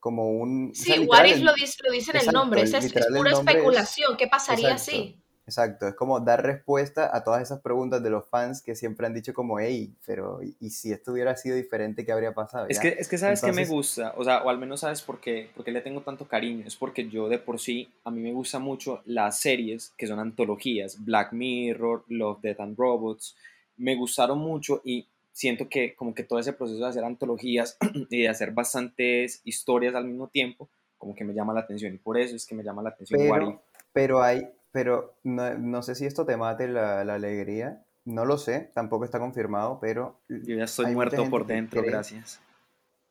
[0.00, 0.70] como un...
[0.70, 2.70] o Sí, sea, What If lo dice, lo dice en el nombre, es,
[3.14, 4.16] pura es- especulación.
[4.16, 4.90] ¿Qué pasaría Exacto.
[4.90, 5.20] así?
[5.46, 9.12] Exacto, es como dar respuesta a todas esas preguntas de los fans que siempre han
[9.12, 12.66] dicho como, hey, pero ¿y, si esto hubiera sido diferente, qué habría pasado?
[12.68, 15.02] Es que, es que sabes que me Entonces- gusta, o sea, o al menos sabes
[15.02, 18.10] por qué, por qué le tengo tanto cariño, es porque yo de por sí, a
[18.10, 23.36] mí me gustan mucho las series que son antologías, Black Mirror, Love, Death and Robots,
[23.76, 27.76] me gustaron mucho y siento que como que todo ese proceso de hacer antologías
[28.08, 31.98] y de hacer bastantes historias al mismo tiempo, como que me llama la atención y
[31.98, 33.20] por eso es que me llama la atención.
[33.20, 38.24] Pero, pero hay, pero no, no sé si esto te mate la, la alegría, no
[38.24, 42.40] lo sé, tampoco está confirmado, pero Yo ya estoy muerto por dentro, cree- gracias.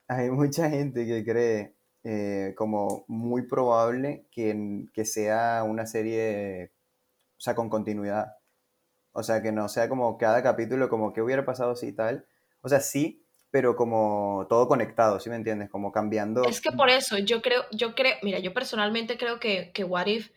[0.10, 1.74] hay mucha gente que cree
[2.04, 6.74] eh, como muy probable que, que sea una serie,
[7.38, 8.34] o sea, con continuidad.
[9.14, 12.26] O sea, que no sea como cada capítulo, como que hubiera pasado así y tal.
[12.62, 15.70] O sea, sí, pero como todo conectado, ¿sí me entiendes?
[15.70, 16.42] Como cambiando.
[16.50, 20.08] Es que por eso, yo creo, yo creo, mira, yo personalmente creo que, que What
[20.08, 20.32] If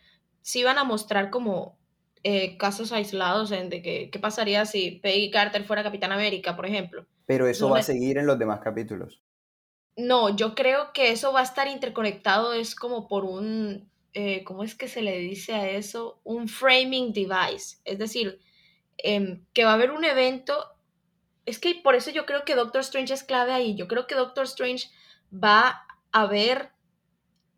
[0.47, 1.77] sí van a mostrar como
[2.23, 6.65] eh, casos aislados en de que qué pasaría si Peggy Carter fuera Capitán América, por
[6.65, 7.05] ejemplo.
[7.25, 9.21] Pero eso no va a seguir en los demás capítulos.
[9.97, 14.63] No, yo creo que eso va a estar interconectado, es como por un, eh, ¿cómo
[14.63, 16.21] es que se le dice a eso?
[16.23, 17.79] Un framing device.
[17.83, 18.39] Es decir,
[18.99, 20.55] em, que va a haber un evento.
[21.45, 23.75] Es que por eso yo creo que Doctor Strange es clave ahí.
[23.75, 24.87] Yo creo que Doctor Strange
[25.29, 26.71] va a ver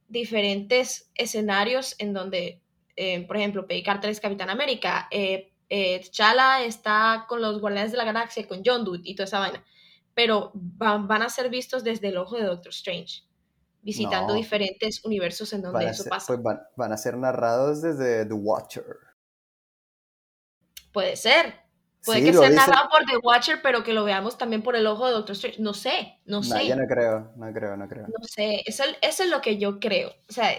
[0.08, 2.62] diferentes escenarios en donde,
[3.02, 7.92] eh, por ejemplo, Peggy Carter es Capitán América, eh, eh, T'Challa está con los Guardianes
[7.92, 9.64] de la Galaxia, con John Doe y toda esa vaina,
[10.14, 13.24] pero van, van a ser vistos desde el ojo de Doctor Strange,
[13.82, 14.34] visitando No.
[14.34, 16.28] diferentes universos en donde eso ser, pasa.
[16.28, 18.86] pues van, van a ser narrados desde The Watcher.
[20.92, 21.54] Puede ser.
[22.04, 24.76] Puede Sí, que sea dice- narrado por The Watcher, pero que lo veamos también por
[24.76, 25.62] el ojo de Doctor Strange.
[25.62, 26.66] No sé, no No, sé.
[26.68, 28.08] yo no creo, no creo, no creo.
[28.08, 30.10] No sé, eso, eso es lo que yo creo.
[30.30, 30.50] O sea,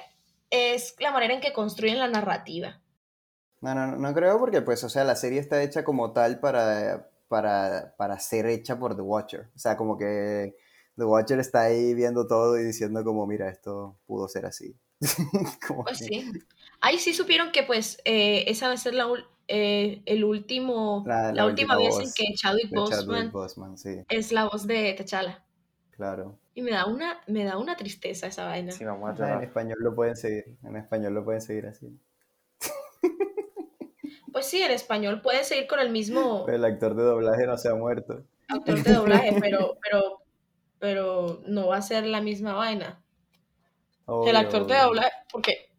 [0.51, 2.81] es la manera en que construyen la narrativa.
[3.61, 7.11] No, no, no, creo porque, pues, o sea, la serie está hecha como tal para,
[7.29, 9.51] para, para ser hecha por The Watcher.
[9.55, 10.57] O sea, como que
[10.97, 14.75] The Watcher está ahí viendo todo y diciendo como, mira, esto pudo ser así.
[15.67, 16.33] Como Pues que- sí.
[16.83, 19.07] Ahí sí supieron que pues eh, esa va a ser la,
[19.49, 23.33] eh, el último, La- la, la última última vez en voz que Chadwick Boseman Chadwick
[23.33, 25.43] Boseman, sí, es la voz de T'Challa.
[26.01, 26.39] Claro.
[26.55, 28.73] Y me da una, me da una tristeza esa vaina.
[28.73, 31.87] Sí, vamos a Ah, en español lo pueden seguir, en español lo pueden seguir así.
[34.33, 37.57] Pues sí, en español puede seguir con el mismo Pero el actor de doblaje no
[37.59, 38.25] se ha muerto.
[38.49, 40.23] actor de doblaje, pero, pero,
[40.79, 43.03] pero no va a ser la misma vaina.
[44.07, 45.71] el Obvio, actor de doblaje, porque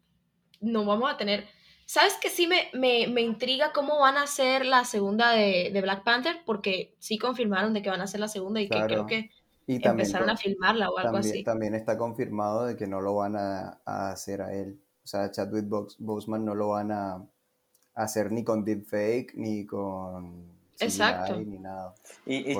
[0.60, 1.46] no vamos a tener.
[1.86, 5.80] ¿Sabes que sí me, me, me intriga cómo van a hacer la segunda de, de
[5.82, 6.36] Black Panther?
[6.46, 9.30] Porque sí confirmaron de que van a hacer la segunda y que creo que
[9.76, 11.44] Y también, empezaron a filmarla o algo también, así.
[11.44, 14.80] también está confirmado de que no lo van a, a hacer a él.
[15.04, 17.24] O sea, Chadwick Bos- Boseman no lo van a
[17.94, 21.36] hacer ni con deepfake, ni con CGI, Exacto.
[21.36, 21.94] ni nada.
[22.24, 22.58] Y, y-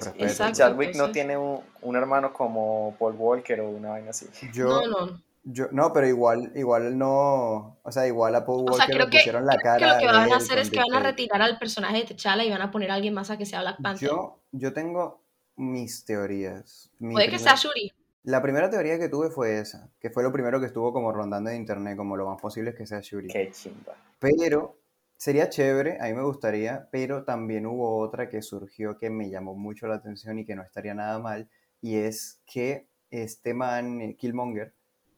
[0.53, 4.27] Chadwick no tiene un, un hermano como Paul Walker o una vaina así.
[4.53, 5.23] Yo, No, no.
[5.45, 9.07] yo, no, pero igual, igual no, o sea, igual a Paul O sea, Walker creo
[9.07, 10.95] le que, pusieron la creo que cara lo que van a hacer es que van
[10.95, 13.47] a retirar al personaje de T'Challa y van a poner a alguien más a que
[13.47, 14.09] sea Black Panther.
[14.09, 15.22] Yo, yo tengo
[15.57, 16.91] mis teorías.
[16.99, 17.93] Mi Puede que sea Shuri.
[18.25, 21.51] La primera teoría que tuve fue esa, que fue lo primero que estuvo como rondando
[21.51, 23.29] en internet, como lo más posible es que sea Shuri.
[23.29, 23.97] Qué chimba.
[24.21, 24.79] Pero
[25.17, 29.55] sería chévere, a mí me gustaría, pero también hubo otra que surgió que me llamó
[29.55, 31.49] mucho la atención y que no estaría nada mal,
[31.81, 34.73] y es que este man, eh, Killmonger,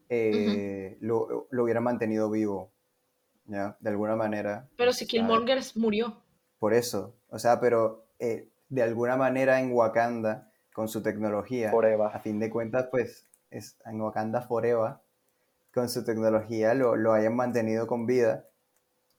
[0.08, 2.72] eh, lo, lo hubiera mantenido vivo,
[3.46, 3.76] ¿ya?
[3.80, 4.68] De alguna manera.
[4.76, 6.22] Pero si Killmonger murió.
[6.58, 11.70] Por eso, o sea, pero eh, de alguna manera en Wakanda, con su tecnología, a
[11.70, 12.20] Forever.
[12.22, 14.96] fin de cuentas, pues, es en Wakanda Forever,
[15.72, 18.46] con su tecnología lo, lo hayan mantenido con vida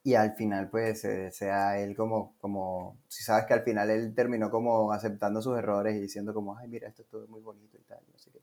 [0.03, 4.13] y al final, pues, eh, sea él como, como, si sabes que al final él
[4.13, 7.83] terminó como aceptando sus errores y diciendo como, ay, mira, esto estuvo muy bonito y
[7.83, 8.41] tal, no sé qué.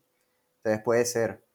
[0.57, 1.45] Entonces puede ser,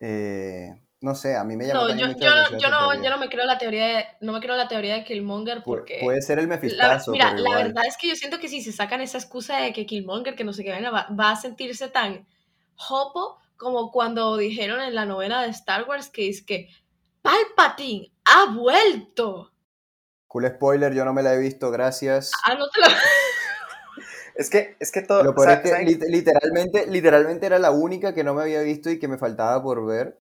[0.00, 3.02] eh, no sé, a mí me llama No, yo, mucho yo, la yo, no, teoría.
[3.04, 5.64] yo no me creo la teoría de, no me creo la teoría de Killmonger Pu-
[5.64, 8.72] porque puede ser el Mefistazo, mira, la verdad es que yo siento que si se
[8.72, 11.88] sacan esa excusa de que Killmonger, que no sé qué vaina, va, va a sentirse
[11.88, 12.26] tan
[12.90, 16.68] hopo como cuando dijeron en la novela de Star Wars que es que
[17.22, 19.52] Palpatine ha vuelto.
[20.28, 22.32] Cool spoiler, yo no me la he visto, gracias.
[22.44, 22.86] Ah, no te lo...
[24.34, 25.24] Es que, es que todo.
[25.24, 28.88] Lo peor es ¿saben- que literalmente, literalmente era la única que no me había visto
[28.90, 30.20] y que me faltaba por ver.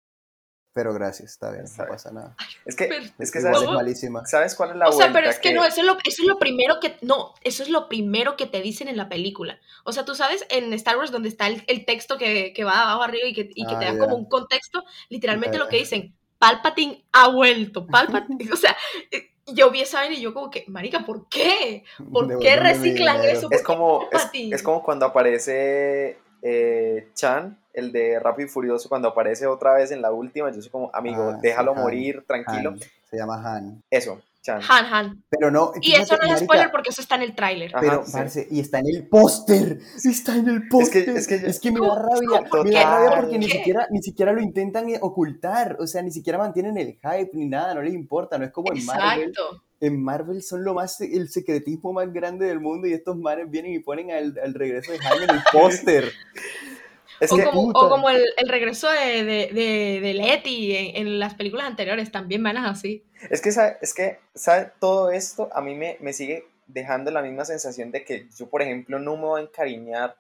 [0.79, 1.97] Pero gracias, está bien, Está no bien.
[1.97, 2.37] pasa nada.
[2.65, 4.27] Es que, Pero- es que Igual ¿sabes, es malísima.
[4.27, 6.29] ¿sabes cuál es la O sea, pero es que, no, eso es, lo, eso es
[6.29, 6.95] lo primero que...
[7.03, 9.59] No, eso es lo primero que te dicen en la película.
[9.83, 12.75] O sea, tú sabes, en Star Wars donde está el, el texto que, que va
[12.75, 13.99] de abajo arriba y que, y que Ah, te da ya.
[13.99, 18.49] como un contexto, literalmente lo que dicen, Palpatine ha vuelto, Palpatine...
[18.53, 18.77] o sea,
[19.11, 21.83] eh, yo vi esa vaina y yo como que, marica, ¿por qué?
[22.13, 23.33] ¿Por qué reciclan eso?
[23.35, 28.89] Es ¿Por qué como, es como cuando aparece eh, Chan, el de Rápido y Furioso,
[28.89, 30.51] cuando aparece otra vez en la última.
[30.53, 32.71] Yo soy como, amigo, Ah, sí, déjalo Han, morir, tranquilo.
[32.71, 33.83] Han, se llama Han.
[33.91, 34.61] Eso, Chan.
[34.69, 35.23] Han Han.
[35.31, 37.73] Pero no, Y eso no es marica, spoiler porque eso está en el tráiler.
[37.81, 38.13] Pero, sí.
[38.13, 39.79] parce, y está en el póster.
[40.05, 41.09] Está en el póster.
[41.11, 42.41] es que- es que me ¿Cómo- da rabia.
[42.65, 45.77] Me da rabia ¿Por porque ni siquiera, ni siquiera lo intentan eh, ocultar.
[45.81, 47.75] O sea, ni siquiera mantienen el hype ni nada.
[47.75, 48.39] No les importa.
[48.39, 49.29] No es como en Marvel.
[49.31, 49.63] Exacto.
[49.81, 53.75] En Marvel son lo más, el secretismo más grande del mundo y estos manes vienen
[53.75, 56.13] y ponen al, al regreso de Han en el póster.
[57.21, 57.81] Es O que, como, puta.
[57.81, 62.13] o como el, el regreso de, de, de, de Letty en, en las películas anteriores,
[62.13, 63.05] también van así.
[63.31, 63.77] es que, ¿sabe?
[63.81, 64.71] es que, ¿sabe?
[64.81, 68.63] Todo esto a mí me, me sigue dejando la misma sensación de que yo, por
[68.63, 70.17] ejemplo, no me voy a encariñar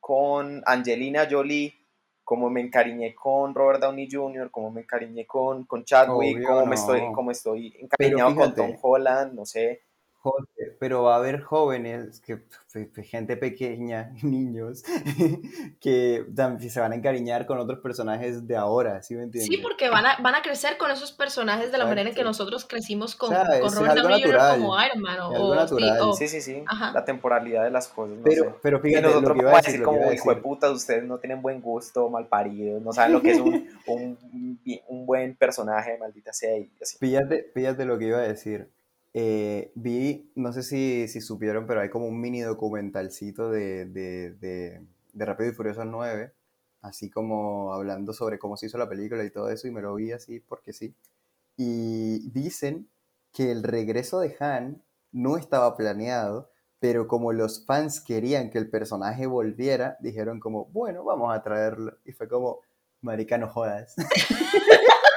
[0.00, 1.74] con Angelina Jolie,
[2.24, 6.66] como me encariñé con Robert Downey Jr., como me encariñé con, con Chadwick, Obvio, como,
[6.66, 8.54] me estoy, como estoy encariñado con.
[8.54, 9.82] Tom Holland, no sé.
[10.22, 14.82] José, pero va a haber jóvenes, que, fe- gente pequeña, niños,
[15.80, 19.48] que también se van a encariñar con otros personajes de ahora, ¿sí me entiendes?
[19.48, 22.22] Sí, porque van a, van a crecer con esos personajes de la manera en que
[22.24, 24.38] nosotros crecimos con, O sea, con Robert Downey Jr.
[24.58, 26.00] como Iron Man o, algo natural.
[26.02, 26.62] O- Sí, sí, sí.
[26.66, 26.92] Ajá.
[26.92, 28.54] La temporalidad de las cosas, no pero, sé.
[28.62, 30.42] pero Y fíjate, nosotros lo que iba a decir, como, hijo de decir.
[30.42, 34.18] puta, ustedes no tienen buen gusto, mal paridos, no saben lo que es un, un
[34.88, 36.98] un buen personaje, maldita sea, y así.
[36.98, 38.68] Píllate, píllate lo que iba a decir.
[39.12, 44.32] Eh, vi, no sé si, si supieron, pero hay como un mini documentalcito de, de,
[44.34, 46.32] de, de Rápido y Furioso 9,
[46.82, 49.94] así como hablando sobre cómo se hizo la película y todo eso, y me lo
[49.94, 50.94] vi así porque sí.
[51.56, 52.88] Y dicen
[53.32, 58.70] que el regreso de Han no estaba planeado, pero como los fans querían que el
[58.70, 61.98] personaje volviera, dijeron como, bueno, vamos a traerlo.
[62.04, 62.60] Y fue como,
[63.02, 63.94] marica, no jodas.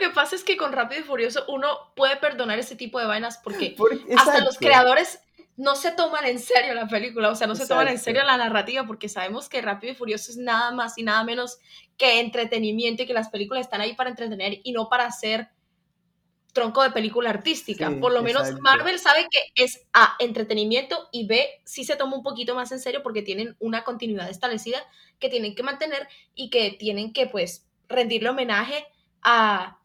[0.00, 3.06] Lo que pasa es que con Rápido y Furioso uno puede perdonar ese tipo de
[3.06, 5.20] vainas porque Porque- hasta los creadores
[5.56, 8.36] no se toman en serio la película, o sea, no se toman en serio la
[8.36, 11.58] narrativa porque sabemos que Rápido y Furioso es nada más y nada menos
[11.96, 15.48] que entretenimiento y que las películas están ahí para entretener y no para hacer
[16.52, 17.88] tronco de película artística.
[17.88, 18.62] Sí, Por lo menos exacto.
[18.62, 22.78] Marvel sabe que es A, entretenimiento y B, sí se toma un poquito más en
[22.78, 24.78] serio porque tienen una continuidad establecida
[25.18, 28.86] que tienen que mantener y que tienen que pues rendirle homenaje
[29.22, 29.77] a,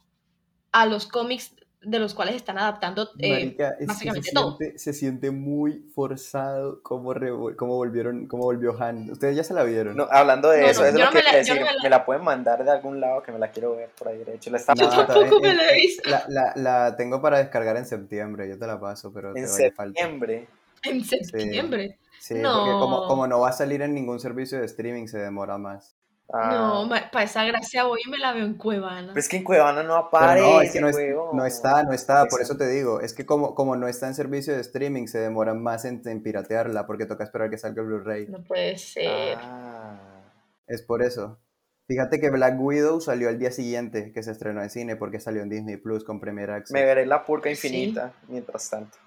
[0.74, 1.54] a los cómics
[1.86, 4.58] de los cuales están adaptando eh, Marica, es que se básicamente todo.
[4.58, 9.12] siente, se siente muy forzado cómo, revo- cómo volvieron, cómo volvió Han.
[9.12, 9.98] Ustedes ya se la vieron.
[9.98, 11.56] No, hablando de No, eso, no, eso es lo no que me la- decir.
[11.56, 14.08] me la- Me la pueden mandar de algún lado que me la quiero ver por
[14.08, 14.50] ahí derecho.
[14.50, 16.10] La Yo tampoco ta- me la he visto.
[16.10, 19.52] La, la- la tengo para descargar en septiembre, yo te la paso, pero en te
[19.52, 20.00] vaya falta.
[20.00, 20.48] septiembre.
[20.84, 21.98] En septiembre.
[22.20, 22.80] Sí, porque No.
[22.80, 25.98] como, como no va a salir en ningún servicio de streaming, se demora más.
[26.34, 29.10] No, Ah, para esa gracia voy y me la veo en Cuevana.
[29.10, 30.98] pero es que en Cuevana no Pero aparece, no, es que no, es-
[31.34, 32.58] no está, no está, por Eso.
[32.58, 35.86] te digo, es que como, como no está en servicio de streaming, se demora más
[35.86, 38.28] en, en piratearla, porque toca esperar que salga el Blu-ray.
[38.30, 39.38] No puede ser.
[39.40, 40.24] Ah.
[40.66, 41.40] Es por eso.
[41.88, 45.42] Fíjate que Black Widow salió al día siguiente que se estrenó en cine, porque salió
[45.44, 46.74] en Disney Plus con Premier Access.
[46.74, 47.68] Me veré la purga Sí.
[47.68, 48.98] infinita mientras tanto.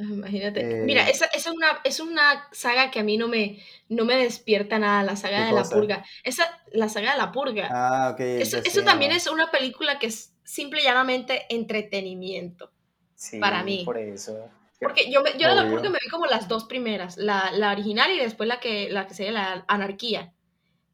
[0.10, 0.60] Imagínate.
[0.60, 4.04] Eh, Mira, esa, esa es, una, es una saga que a mí no me, no
[4.04, 6.04] me despierta nada, la saga ¿Qué de la purga.
[6.24, 7.68] Esa, la saga de la purga.
[7.70, 8.20] Ah, ok.
[8.20, 12.70] eso, eso también es una película que es simple y llanamente entretenimiento.
[13.14, 13.82] Sí, Para mí.
[13.84, 14.48] Por eso.
[14.80, 17.72] Porque yo, me, yo de la purga me vi como las dos primeras, la, la
[17.72, 20.32] original y después la que, la que sería la anarquía.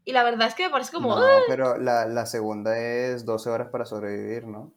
[0.05, 1.17] Y la verdad es que me parece como...
[1.17, 1.41] No, "Ah".
[1.49, 4.73] pero la, la segunda es 12 horas para sobrevivir, ¿no?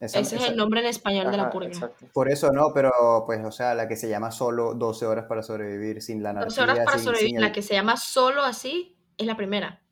[0.00, 1.68] Esa- Ese es el nombre en español de la purga.
[1.68, 2.06] exacto.
[2.12, 2.92] Por eso no, pero
[3.26, 6.60] pues, o sea, la que se llama solo 12 horas para sobrevivir, sin la 12
[6.60, 9.82] anarquía, horas para sin- sobrevivir, sin la que se llama solo así, es la primera.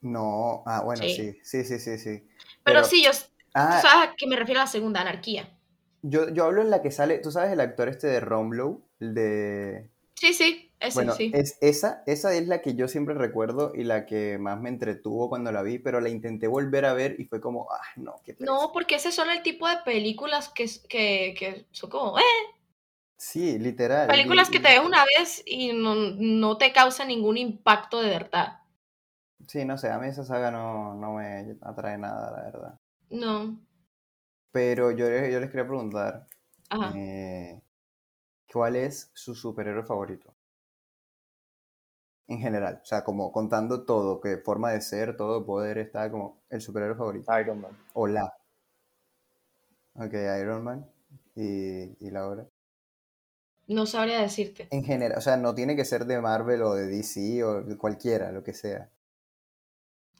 [0.00, 1.14] No, ah, bueno, Sí.
[1.14, 2.26] sí, sí, sí, sí, sí.
[2.64, 3.10] Pero, Pero- sí, yo,
[3.52, 5.48] Ah, tú sabes a qué me refiero a la segunda, anarquía.
[6.02, 8.82] yo, yo hablo en la que sale, ¿tú sabes el actor este de Romlow?
[9.00, 9.90] El de...
[10.14, 11.28] Sí, sí, ese Bueno, sí.
[11.32, 15.28] es, esa, esa es la que yo siempre recuerdo y la que más me entretuvo
[15.28, 18.34] cuando la vi, pero la intenté volver a ver y fue como, ah, no, qué
[18.34, 18.56] pereza".
[18.58, 22.22] No, porque ese son el tipo de películas que, que, que son como, eh,
[23.16, 24.10] Sí, literal.
[24.10, 28.10] películas y- que te ves una vez y no, no te causan ningún impacto de
[28.10, 28.60] verdad.
[29.48, 32.80] Sí, no sé, a mí esa saga no, no me atrae nada, la verdad.
[33.10, 33.60] No.
[34.52, 36.28] Pero yo, yo les quería preguntar,
[36.70, 36.94] Ajá.
[36.94, 37.62] eh,
[38.52, 40.34] ¿cuál es su superhéroe favorito?
[42.30, 46.44] En general, o sea, como contando todo, que forma de ser, todo poder está como
[46.48, 47.40] el superhéroe favorito.
[47.40, 47.76] Iron Man.
[47.92, 48.32] O la.
[49.94, 50.88] Ok, Iron Man.
[51.34, 52.46] Y, y Laura.
[53.66, 54.68] No sabría decirte.
[54.70, 57.76] En general, o sea, no tiene que ser de Marvel o de DC o de
[57.76, 58.88] cualquiera, lo que sea.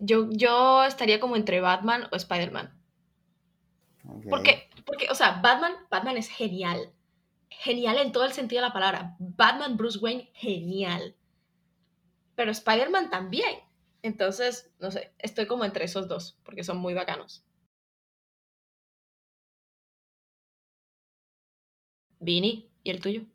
[0.00, 2.76] Yo, yo estaría como entre Batman o Spider-Man.
[4.28, 6.92] Porque, porque, o sea, Batman, Batman es genial.
[7.50, 9.14] Genial en todo el sentido de la palabra.
[9.20, 11.14] Batman, Bruce Wayne, genial.
[12.40, 13.60] Pero Spider-Man también.
[14.00, 17.44] Entonces, no sé, estoy como entre esos dos, porque son muy bacanos.
[22.18, 23.26] Vini, ¿y el tuyo?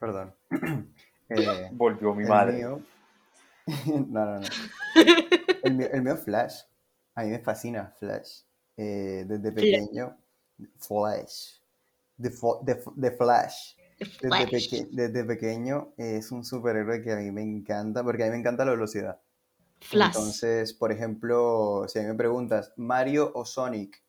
[0.00, 0.34] Perdón.
[1.28, 2.52] Eh, Volvió mi el madre.
[2.58, 2.80] mío-
[4.08, 4.46] no, no, no.
[5.62, 6.62] El mío, el mío es Flash.
[7.16, 8.42] A mí me fascina Flash.
[8.76, 10.16] Eh, desde pequeño.
[10.78, 11.58] Flash.
[12.20, 12.30] The,
[12.64, 13.76] the, the Flash.
[14.20, 14.50] Desde, Flash.
[14.50, 18.38] peque- desde pequeño es un superhéroe que a mí me encanta, porque a mí me
[18.38, 19.20] encanta la velocidad.
[19.80, 20.08] Flash.
[20.16, 24.02] Entonces, por ejemplo, si a mí me preguntas, Mario o Sonic,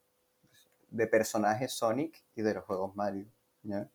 [0.89, 3.27] de personajes Sonic y de los juegos Mario,
[3.63, 3.89] ¿ya?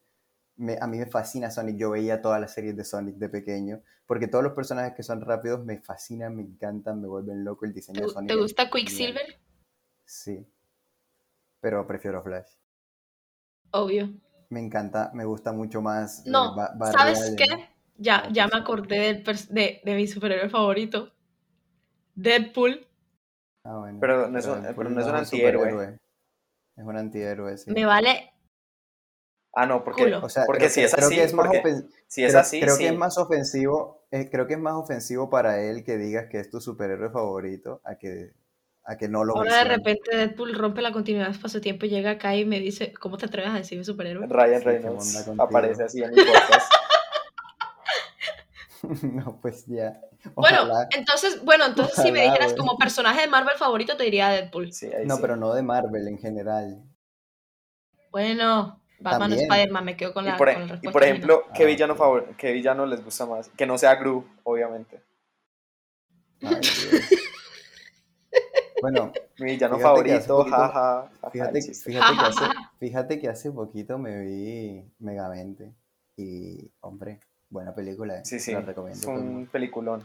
[0.56, 3.82] Me- a mí me fascina Sonic, yo veía todas las series de Sonic de pequeño,
[4.06, 7.72] porque todos los personajes que son rápidos me fascinan, me encantan, me vuelven loco el
[7.72, 8.28] diseño ¿Te, de Sonic.
[8.28, 8.70] te gusta.
[8.70, 9.40] Quicksilver?
[10.04, 10.46] Sí,
[11.60, 12.50] pero prefiero Flash.
[13.72, 14.12] Obvio.
[14.53, 16.26] Me encanta, me gusta mucho más.
[16.26, 16.55] eh, No,
[16.92, 17.36] ¿sabes Allen.
[17.38, 17.68] qué?
[17.96, 21.11] Ya, ya me acordé del de, de mi superhéroe favorito.
[22.14, 22.86] Deadpool.
[23.64, 25.70] Ah, bueno, Pero no es un- Deadpool pero no es un antihéroe.
[25.70, 25.98] superhéroe.
[26.76, 27.70] Es un antihéroe, sí.
[27.70, 28.32] Me vale
[29.55, 30.20] Ah, no, porque, Culo.
[30.24, 32.30] O sea, porque creo, si es creo así, que es más porque ofen- si es
[32.30, 32.82] creo, así, creo sí.
[32.82, 36.40] que es más ofensivo, eh, creo que es más ofensivo para él que digas que
[36.40, 38.32] es tu superhéroe favorito a que
[38.84, 42.34] a que no lo Ahora de repente Deadpool rompe la continuidad espacio-tiempo y llega acá
[42.34, 44.26] y me dice, ¿cómo te atreves a decirme superhéroe?
[44.26, 46.72] Ryan Reynolds aparece así en mi podcast.
[49.02, 50.00] no, pues ya.
[50.34, 50.88] Bueno, Ojalá.
[50.90, 54.72] entonces, bueno, entonces si me dijeras como personaje de Marvel favorito, te diría Deadpool.
[54.72, 55.22] Sí, ahí No, sí.
[55.22, 56.82] pero no de Marvel en general.
[58.10, 59.34] Bueno, Batman o.
[59.34, 61.96] Spider-Man, me quedo con la, Y por, con la y por ejemplo, ¿qué Ah, villano
[61.96, 63.48] favor qué villano les gusta más?
[63.56, 65.02] Que no sea Gru, obviamente.
[66.42, 66.90] Ay, Dios.
[68.82, 71.10] Bueno, Mi villano Fíjate favorito, poquito- jaja.
[71.32, 72.44] fíjate, que hace,
[72.80, 75.72] fíjate que hace poquito me vi Megamente.
[76.16, 78.18] Y, hombre, buena película.
[78.18, 79.10] eh, Sí, sí, La es recomiendo.
[79.12, 80.02] el un peliculón.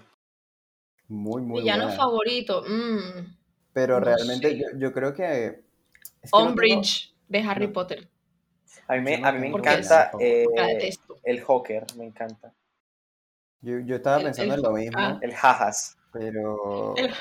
[1.10, 1.98] Muy, muy Villano buena.
[1.98, 3.36] favorito, mm,
[3.74, 5.46] Pero no realmente yo, yo creo que.
[5.48, 5.64] es que
[6.32, 7.74] no tengo- Umbridge de Harry no.
[7.74, 8.08] Potter,
[8.88, 10.46] A mí me, a mí me encanta eh,
[11.24, 12.54] el Joker, me encanta.
[13.62, 15.18] yo, yo estaba pensando el- en lo mismo, ah.
[15.22, 15.98] El jajas.
[16.14, 16.94] pero.
[16.96, 17.12] El,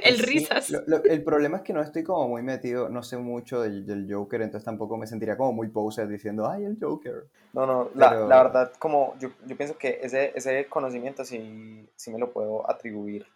[0.04, 0.70] el Sí, risas.
[0.70, 3.86] lo- lo- el problema es que no estoy como muy metido, no sé mucho del,
[3.86, 7.26] del Joker, entonces tampoco me sentiría como muy poser diciendo, ay, el Joker.
[7.52, 8.10] No, no, la,
[8.42, 13.26] verdad, como yo, yo pienso que ese, ese conocimiento sí, sí me lo puedo atribuir.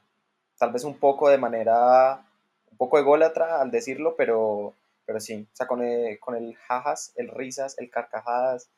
[0.58, 2.24] Tal vez un poco de manera,
[2.70, 4.72] un poco ególatra al decirlo, pero,
[5.04, 5.46] pero sí.
[5.52, 8.68] O sea, con el, con el jajas, el risas, el carcajadas,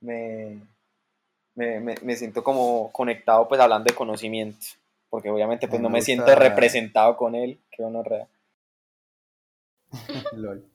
[0.00, 0.60] me,
[1.54, 4.66] me, me, me siento como conectado pues hablando de conocimiento.
[5.12, 8.30] Porque obviamente pues no me siento representado con él, que honorrea.
[10.32, 10.66] Lol.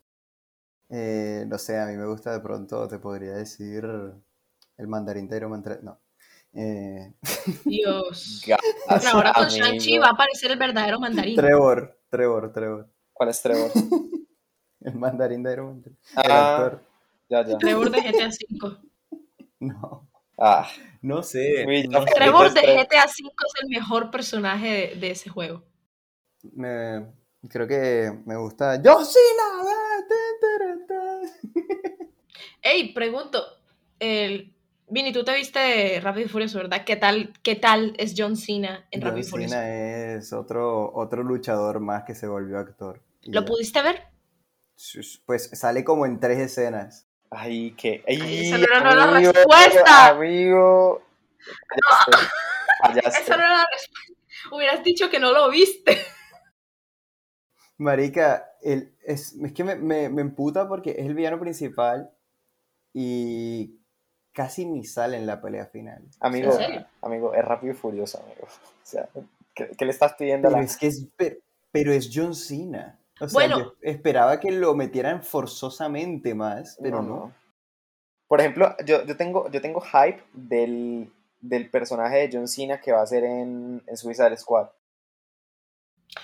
[0.90, 3.84] Eh, no sé, a mí me gusta de pronto, te podría decir,
[4.78, 6.00] el mandarín de Iron Man 3, no.
[6.54, 7.16] Eh,
[7.66, 8.44] Dios.
[8.46, 9.48] Gas, Bueno, ahora con.
[9.48, 11.36] Shang-Chi va a aparecer el verdadero mandarín.
[11.36, 12.88] Trevor, Trevor, Trevor.
[13.14, 13.72] ¿Cuál es Trevor?
[14.82, 15.96] El mandarín de Iron Man 3.
[16.24, 16.84] El Ah, actor.
[17.28, 17.58] ya, ya.
[17.58, 18.78] Trevor de GTA V.
[19.62, 20.08] No,
[20.38, 20.70] Ah,
[21.02, 21.66] no sé.
[21.90, 22.06] No.
[22.06, 22.62] Trevor de.
[22.62, 25.64] GTA V es el mejor personaje de, de ese juego.
[26.54, 27.06] Me,
[27.50, 28.82] creo que me gusta.
[28.84, 29.06] ¡John
[30.88, 31.22] tan.
[32.62, 33.44] Ey, pregunto,
[34.00, 34.54] el...
[34.90, 36.86] Vini, tú te viste Rápido y Furioso, ¿verdad?
[36.86, 39.56] ¿Qué tal, qué tal es John Cena en John Rápido y Furioso?
[39.56, 43.04] Cena es otro, otro luchador más que se volvió actor.
[43.24, 43.46] ¿Lo ya.
[43.46, 44.04] pudiste ver?
[45.26, 47.07] Pues sale como en tres escenas.
[47.30, 48.04] Ay, qué.
[48.08, 50.08] Ay, Ay, esa no era la respuesta.
[50.08, 51.02] Amigo.
[51.70, 52.28] Fallaste.
[52.80, 53.22] Fallaste.
[53.22, 54.14] Esa no era la respuesta.
[54.52, 55.98] Hubieras dicho que no lo viste.
[57.78, 62.12] Marica, el, es, es que me, me, me emputa porque es el villano principal
[62.94, 63.80] y
[64.34, 66.04] casi ni sale en la pelea final.
[66.20, 66.58] Amigo,
[67.02, 68.44] amigo, es rápido y furioso, amigo.
[68.44, 69.10] O sea,
[69.54, 71.38] ¿qué, qué le estás pidiendo a Pero la es que es, pero,
[71.72, 73.00] pero es John Cena.
[73.20, 73.59] O sea, Bueno.
[73.59, 77.34] yo esperaba que lo metieran forzosamente más, pero no.
[78.28, 82.91] Por ejemplo, yo, yo, tengo, yo tengo hype del, del personaje de John Cena que
[82.91, 84.70] va a ser en, en Suicide Squad.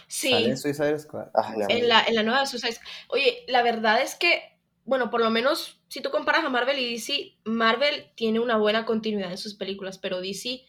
[0.08, 1.28] Sí, Sale en Suicide Squad.
[1.34, 1.78] No sé.
[1.78, 2.88] en la, en la nueva Suicide Squad.
[3.10, 6.92] Oye, la verdad es que, bueno, por lo menos si tú comparas a Marvel y
[6.94, 10.66] DC, Marvel tiene una buena continuidad en sus películas, pero DC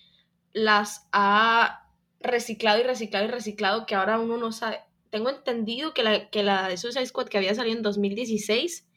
[0.52, 1.88] las ha
[2.20, 4.80] reciclado y reciclado y reciclado que ahora uno no sabe.
[5.14, 8.88] Tengo entendido que la, que la de Suicide Squad que había salido en 2016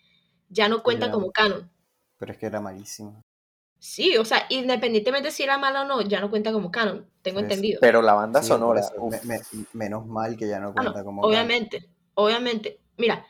[0.50, 1.12] ya no cuenta Ya.
[1.12, 1.70] como canon.
[2.18, 3.22] Pero es que era malísimo.
[3.78, 7.40] Sí, o sea, independientemente si era mala o no, ya no cuenta como canon, tengo
[7.40, 7.80] Pues, entendido.
[7.82, 8.80] Pero la banda Sí, sonora.
[8.80, 9.24] eso, uf.
[9.26, 11.22] me- me- menos mal que ya no Ah, cuenta no, como.
[11.28, 12.80] obviamente, obviamente.
[12.98, 13.24] Mira,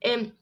[0.00, 0.32] em,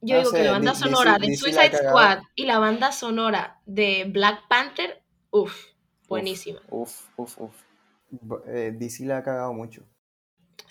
[0.00, 1.76] yo No digo que la banda sonora de Suicide.
[1.76, 5.66] Squad y la banda sonora de Black Panther, uff,
[6.08, 6.60] buenísima.
[6.70, 7.62] Uf, uf, uf.
[8.10, 9.82] Bo- eh, DC la ha cagado mucho.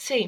[0.08, 0.22] Sí,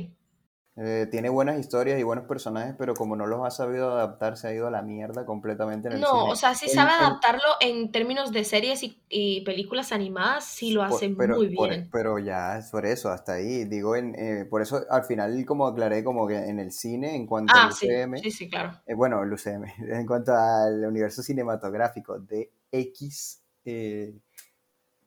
[0.75, 4.47] Eh, tiene buenas historias y buenos personajes, pero como no los ha sabido adaptar, se
[4.47, 6.31] ha ido a la mierda completamente en el no, cine.
[6.31, 10.71] o sea, sí El- sabe adaptarlo en términos de series y, y películas animadas, sí
[10.71, 11.91] lo Por- hace pero, muy por- bien.
[11.91, 13.65] pero ya es por eso, hasta ahí.
[13.65, 17.25] Digo, en, eh, por eso al final, como aclaré, como que en el cine, en
[17.25, 18.81] cuanto Ah, al sí, UCM, sí, sí, claro.
[18.85, 24.13] eh, bueno, el UCM, en cuanto al universo cinematográfico de X, eh,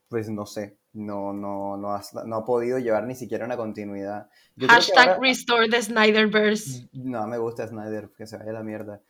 [0.09, 4.29] pues no sé, no, no, no, has- no ha podido llevar ni siquiera una continuidad.
[4.55, 6.89] Yo Hashtag ahora- Restore the Snyderverse.
[6.93, 9.01] No me gusta Snyder, que se vaya a la mierda.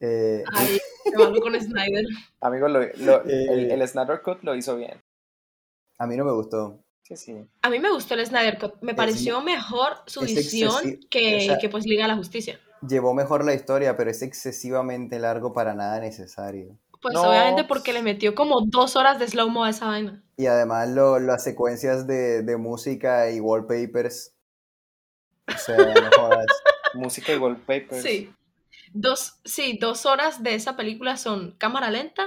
[0.00, 2.04] Eh, Ay, qué malo con Snyder.
[2.40, 3.74] Amigo, lo- lo- el, Eh.
[3.74, 5.02] el Snyder Cut lo hizo bien.
[5.98, 6.80] a mí no me gustó.
[7.02, 7.36] Sí, sí.
[7.62, 8.74] A mí me gustó el Snyder Cut.
[8.80, 12.58] Me pareció mejor su visión que, o sea- que pues Liga de la Justicia.
[12.86, 16.78] Llevó mejor la historia, pero es excesivamente largo para nada necesario.
[17.04, 17.28] Pues No.
[17.28, 20.22] obviamente porque le metió como dos horas de slow-mo a esa vaina.
[20.38, 24.34] Y además lo- las secuencias de, de música y wallpapers.
[25.54, 25.84] O sea, no
[26.18, 26.46] jodas.
[26.94, 28.02] Música y wallpapers.
[28.02, 28.32] Sí.
[28.94, 32.24] Dos, sí, dos horas de esa película son cámara lenta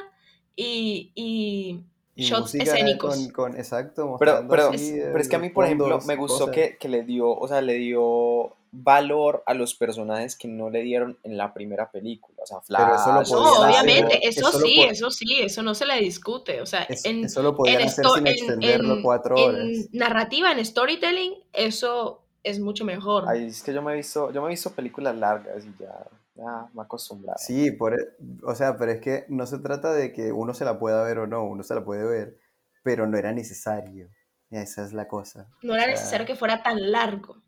[0.55, 3.15] y, y Y shots escénicos.
[3.15, 6.51] Con, con- exacto, Pero, pero, así, pero es que a mí, por ejemplo, me gustó
[6.51, 10.81] que, que le dio, o sea, le dio valor a los personajes que no le
[10.81, 12.37] dieron en la primera película.
[12.43, 15.73] O sea, Pero eso lo Flash, No, hacer, obviamente, eso, sí, eso sí, eso no
[15.73, 16.61] se le discute.
[16.61, 19.55] O sea, Es- en, eso lo podían en hacer sin en- extenderlo en- cuatro en
[19.55, 19.89] horas.
[19.93, 23.25] narrativa, en storytelling, eso es mucho mejor.
[23.27, 26.05] Ay, es que yo me he visto, yo me he visto películas largas y ya,
[26.35, 27.37] ya me he acostumbrado.
[27.39, 30.65] Sí, por, e- o sea, pero es que no se trata de que uno se
[30.65, 32.37] la pueda ver o no, uno se la puede ver,
[32.83, 34.09] pero no era necesario.
[34.49, 35.49] Esa es la cosa.
[35.61, 37.41] No era o sea, necesario que fuera tan largo.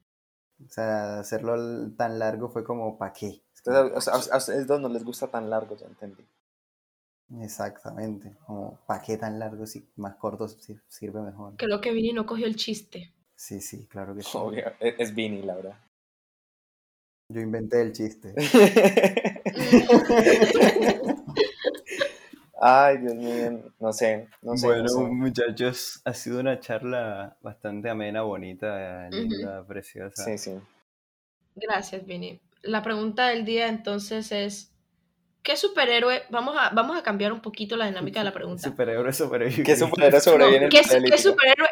[0.66, 3.28] O sea, hacerlo tan largo fue como, ¿para qué?
[3.54, 6.26] Es Entonces, o sea, a, a ustedes dos no les gusta tan largo, ya entendí.
[7.42, 11.58] Exactamente, como, ¿para qué tan largo si más corto si- sirve mejor?
[11.58, 13.14] Creo que Vini no cogió el chiste.
[13.36, 14.38] Sí, sí, claro que sí.
[14.38, 15.78] Obvio, es, es Vinny, la verdad.
[17.30, 18.34] Yo inventé el chiste.
[22.62, 24.68] Ay, Dios mío, no sé, no sé.
[24.68, 25.02] Bueno, no sé.
[25.04, 30.24] muchachos, ha sido una charla bastante amena, bonita, linda, preciosa.
[30.26, 30.60] Sí, sí.
[31.56, 32.40] Gracias, Vini.
[32.62, 34.74] La pregunta del día entonces es,
[35.42, 36.24] ¿qué superhéroe?
[36.30, 38.62] Vamos a, vamos a cambiar un poquito la dinámica de la pregunta.
[38.70, 39.64] Superhéroe sobrevive.
[39.64, 41.18] ¿Qué superhéroe No, sobrevive en el ¿qué, Paleolítico?
[41.30, 41.70] superhéroe,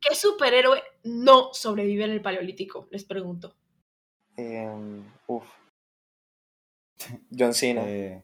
[0.00, 2.86] ¿Qué superhéroe no sobrevive en el Paleolítico?
[2.90, 3.54] Les pregunto.
[4.36, 5.44] Em, uf.
[7.30, 7.82] John Cena.
[7.86, 8.22] Eh,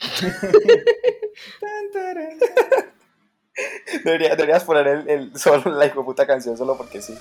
[4.04, 7.14] Debería- deberías poner el, el- solo la hijo puta canción solo porque sí.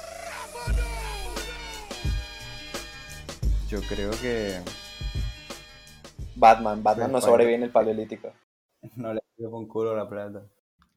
[3.69, 4.59] yo creo que
[6.36, 8.34] Batman, Batman no Pues, sobrevive en el Paleolítico.
[8.95, 10.43] no le dio con culo la plata.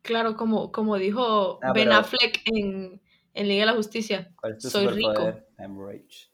[0.03, 3.01] Claro, como, como dijo Ah, Ben pero- Affleck en,
[3.35, 4.33] en Liga de la Justicia.
[4.41, 5.33] ¿Cuál es tu Soy rico.
[5.59, 6.28] I'm rich.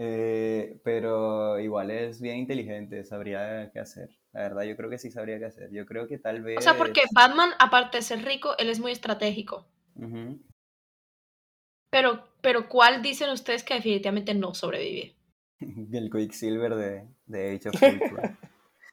[0.00, 4.10] Eh, pero igual es bien inteligente, sabría qué hacer.
[4.32, 5.70] La verdad, yo creo que sí sabría qué hacer.
[5.72, 6.58] Yo creo que tal vez.
[6.58, 9.66] O sea, porque Batman, aparte de ser rico, él es muy estratégico.
[11.90, 15.16] Pero, pero ¿cuál dicen ustedes que definitivamente no sobrevive?
[15.92, 18.38] El Quicksilver de, de Age of Ultron.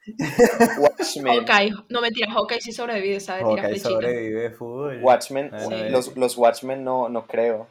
[0.80, 1.46] Watchmen.
[1.46, 1.72] Hawkeye.
[1.90, 3.44] No, mentira, Hawkeye sí sobrevive, ¿sabe?
[3.44, 5.02] Tira Hawkeye sobrevive full.
[5.04, 5.90] Watchmen, Sí.
[5.90, 7.68] los, los Watchmen no, no creo.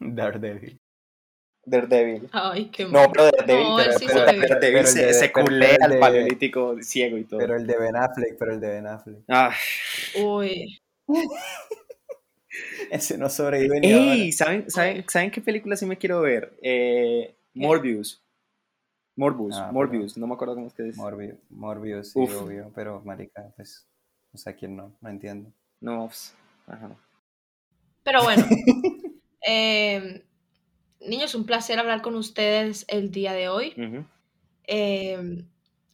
[0.00, 0.78] Daredevil.
[1.66, 2.28] Daredevil.
[2.32, 4.20] Ay, qué No, pero Daredevil, No, pero, sí pero.
[4.20, 7.40] Daredevil Pero el se, de- se culea al de- Paleolítico ciego y todo.
[7.40, 9.18] Pero el de Ben Affleck, pero el de Ben Affleck.
[9.28, 9.52] Ah.
[10.22, 10.80] Uy.
[12.90, 14.32] Ese no sobrevive ni Ey.
[14.32, 16.52] ¿saben, saben, ¿saben qué película sí me quiero ver?
[16.62, 18.20] Eh, Morbius.
[19.16, 20.96] Morbius, Ah, Morbius, no me acuerdo cómo es que es.
[20.96, 22.42] Morbius, Morbius, sí, Uf.
[22.42, 22.70] obvio.
[22.74, 23.86] Pero, marica, pues,
[24.32, 24.92] o sea, ¿quién no?
[25.00, 25.52] No entiendo.
[25.80, 26.34] No, pues,
[26.66, 26.96] ajá.
[28.02, 28.44] Pero bueno.
[29.46, 30.24] eh,
[31.06, 33.74] niños, un placer hablar con ustedes el día de hoy.
[34.66, 35.44] Eh,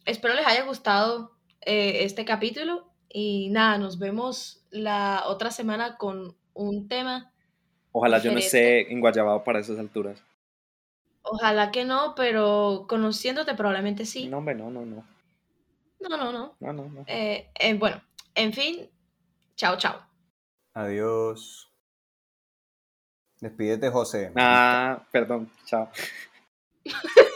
[0.05, 1.31] espero les haya gustado
[1.61, 7.31] eh, este capítulo y nada, nos vemos la otra semana con un tema.
[7.91, 10.23] Ojalá yo no esté enguayabado para esas alturas.
[11.23, 14.27] Ojalá que no, pero conociéndote probablemente sí.
[14.27, 15.05] No, hombre, no, no, no.
[15.99, 16.55] No, no, no.
[16.59, 17.03] No, no, no.
[17.07, 18.01] Eh, eh, bueno,
[18.33, 18.89] en fin,
[19.55, 20.01] chao, chao.
[20.73, 21.70] Adiós.
[23.41, 24.31] Despídete, José.
[24.35, 25.89] Ah, perdón, chao.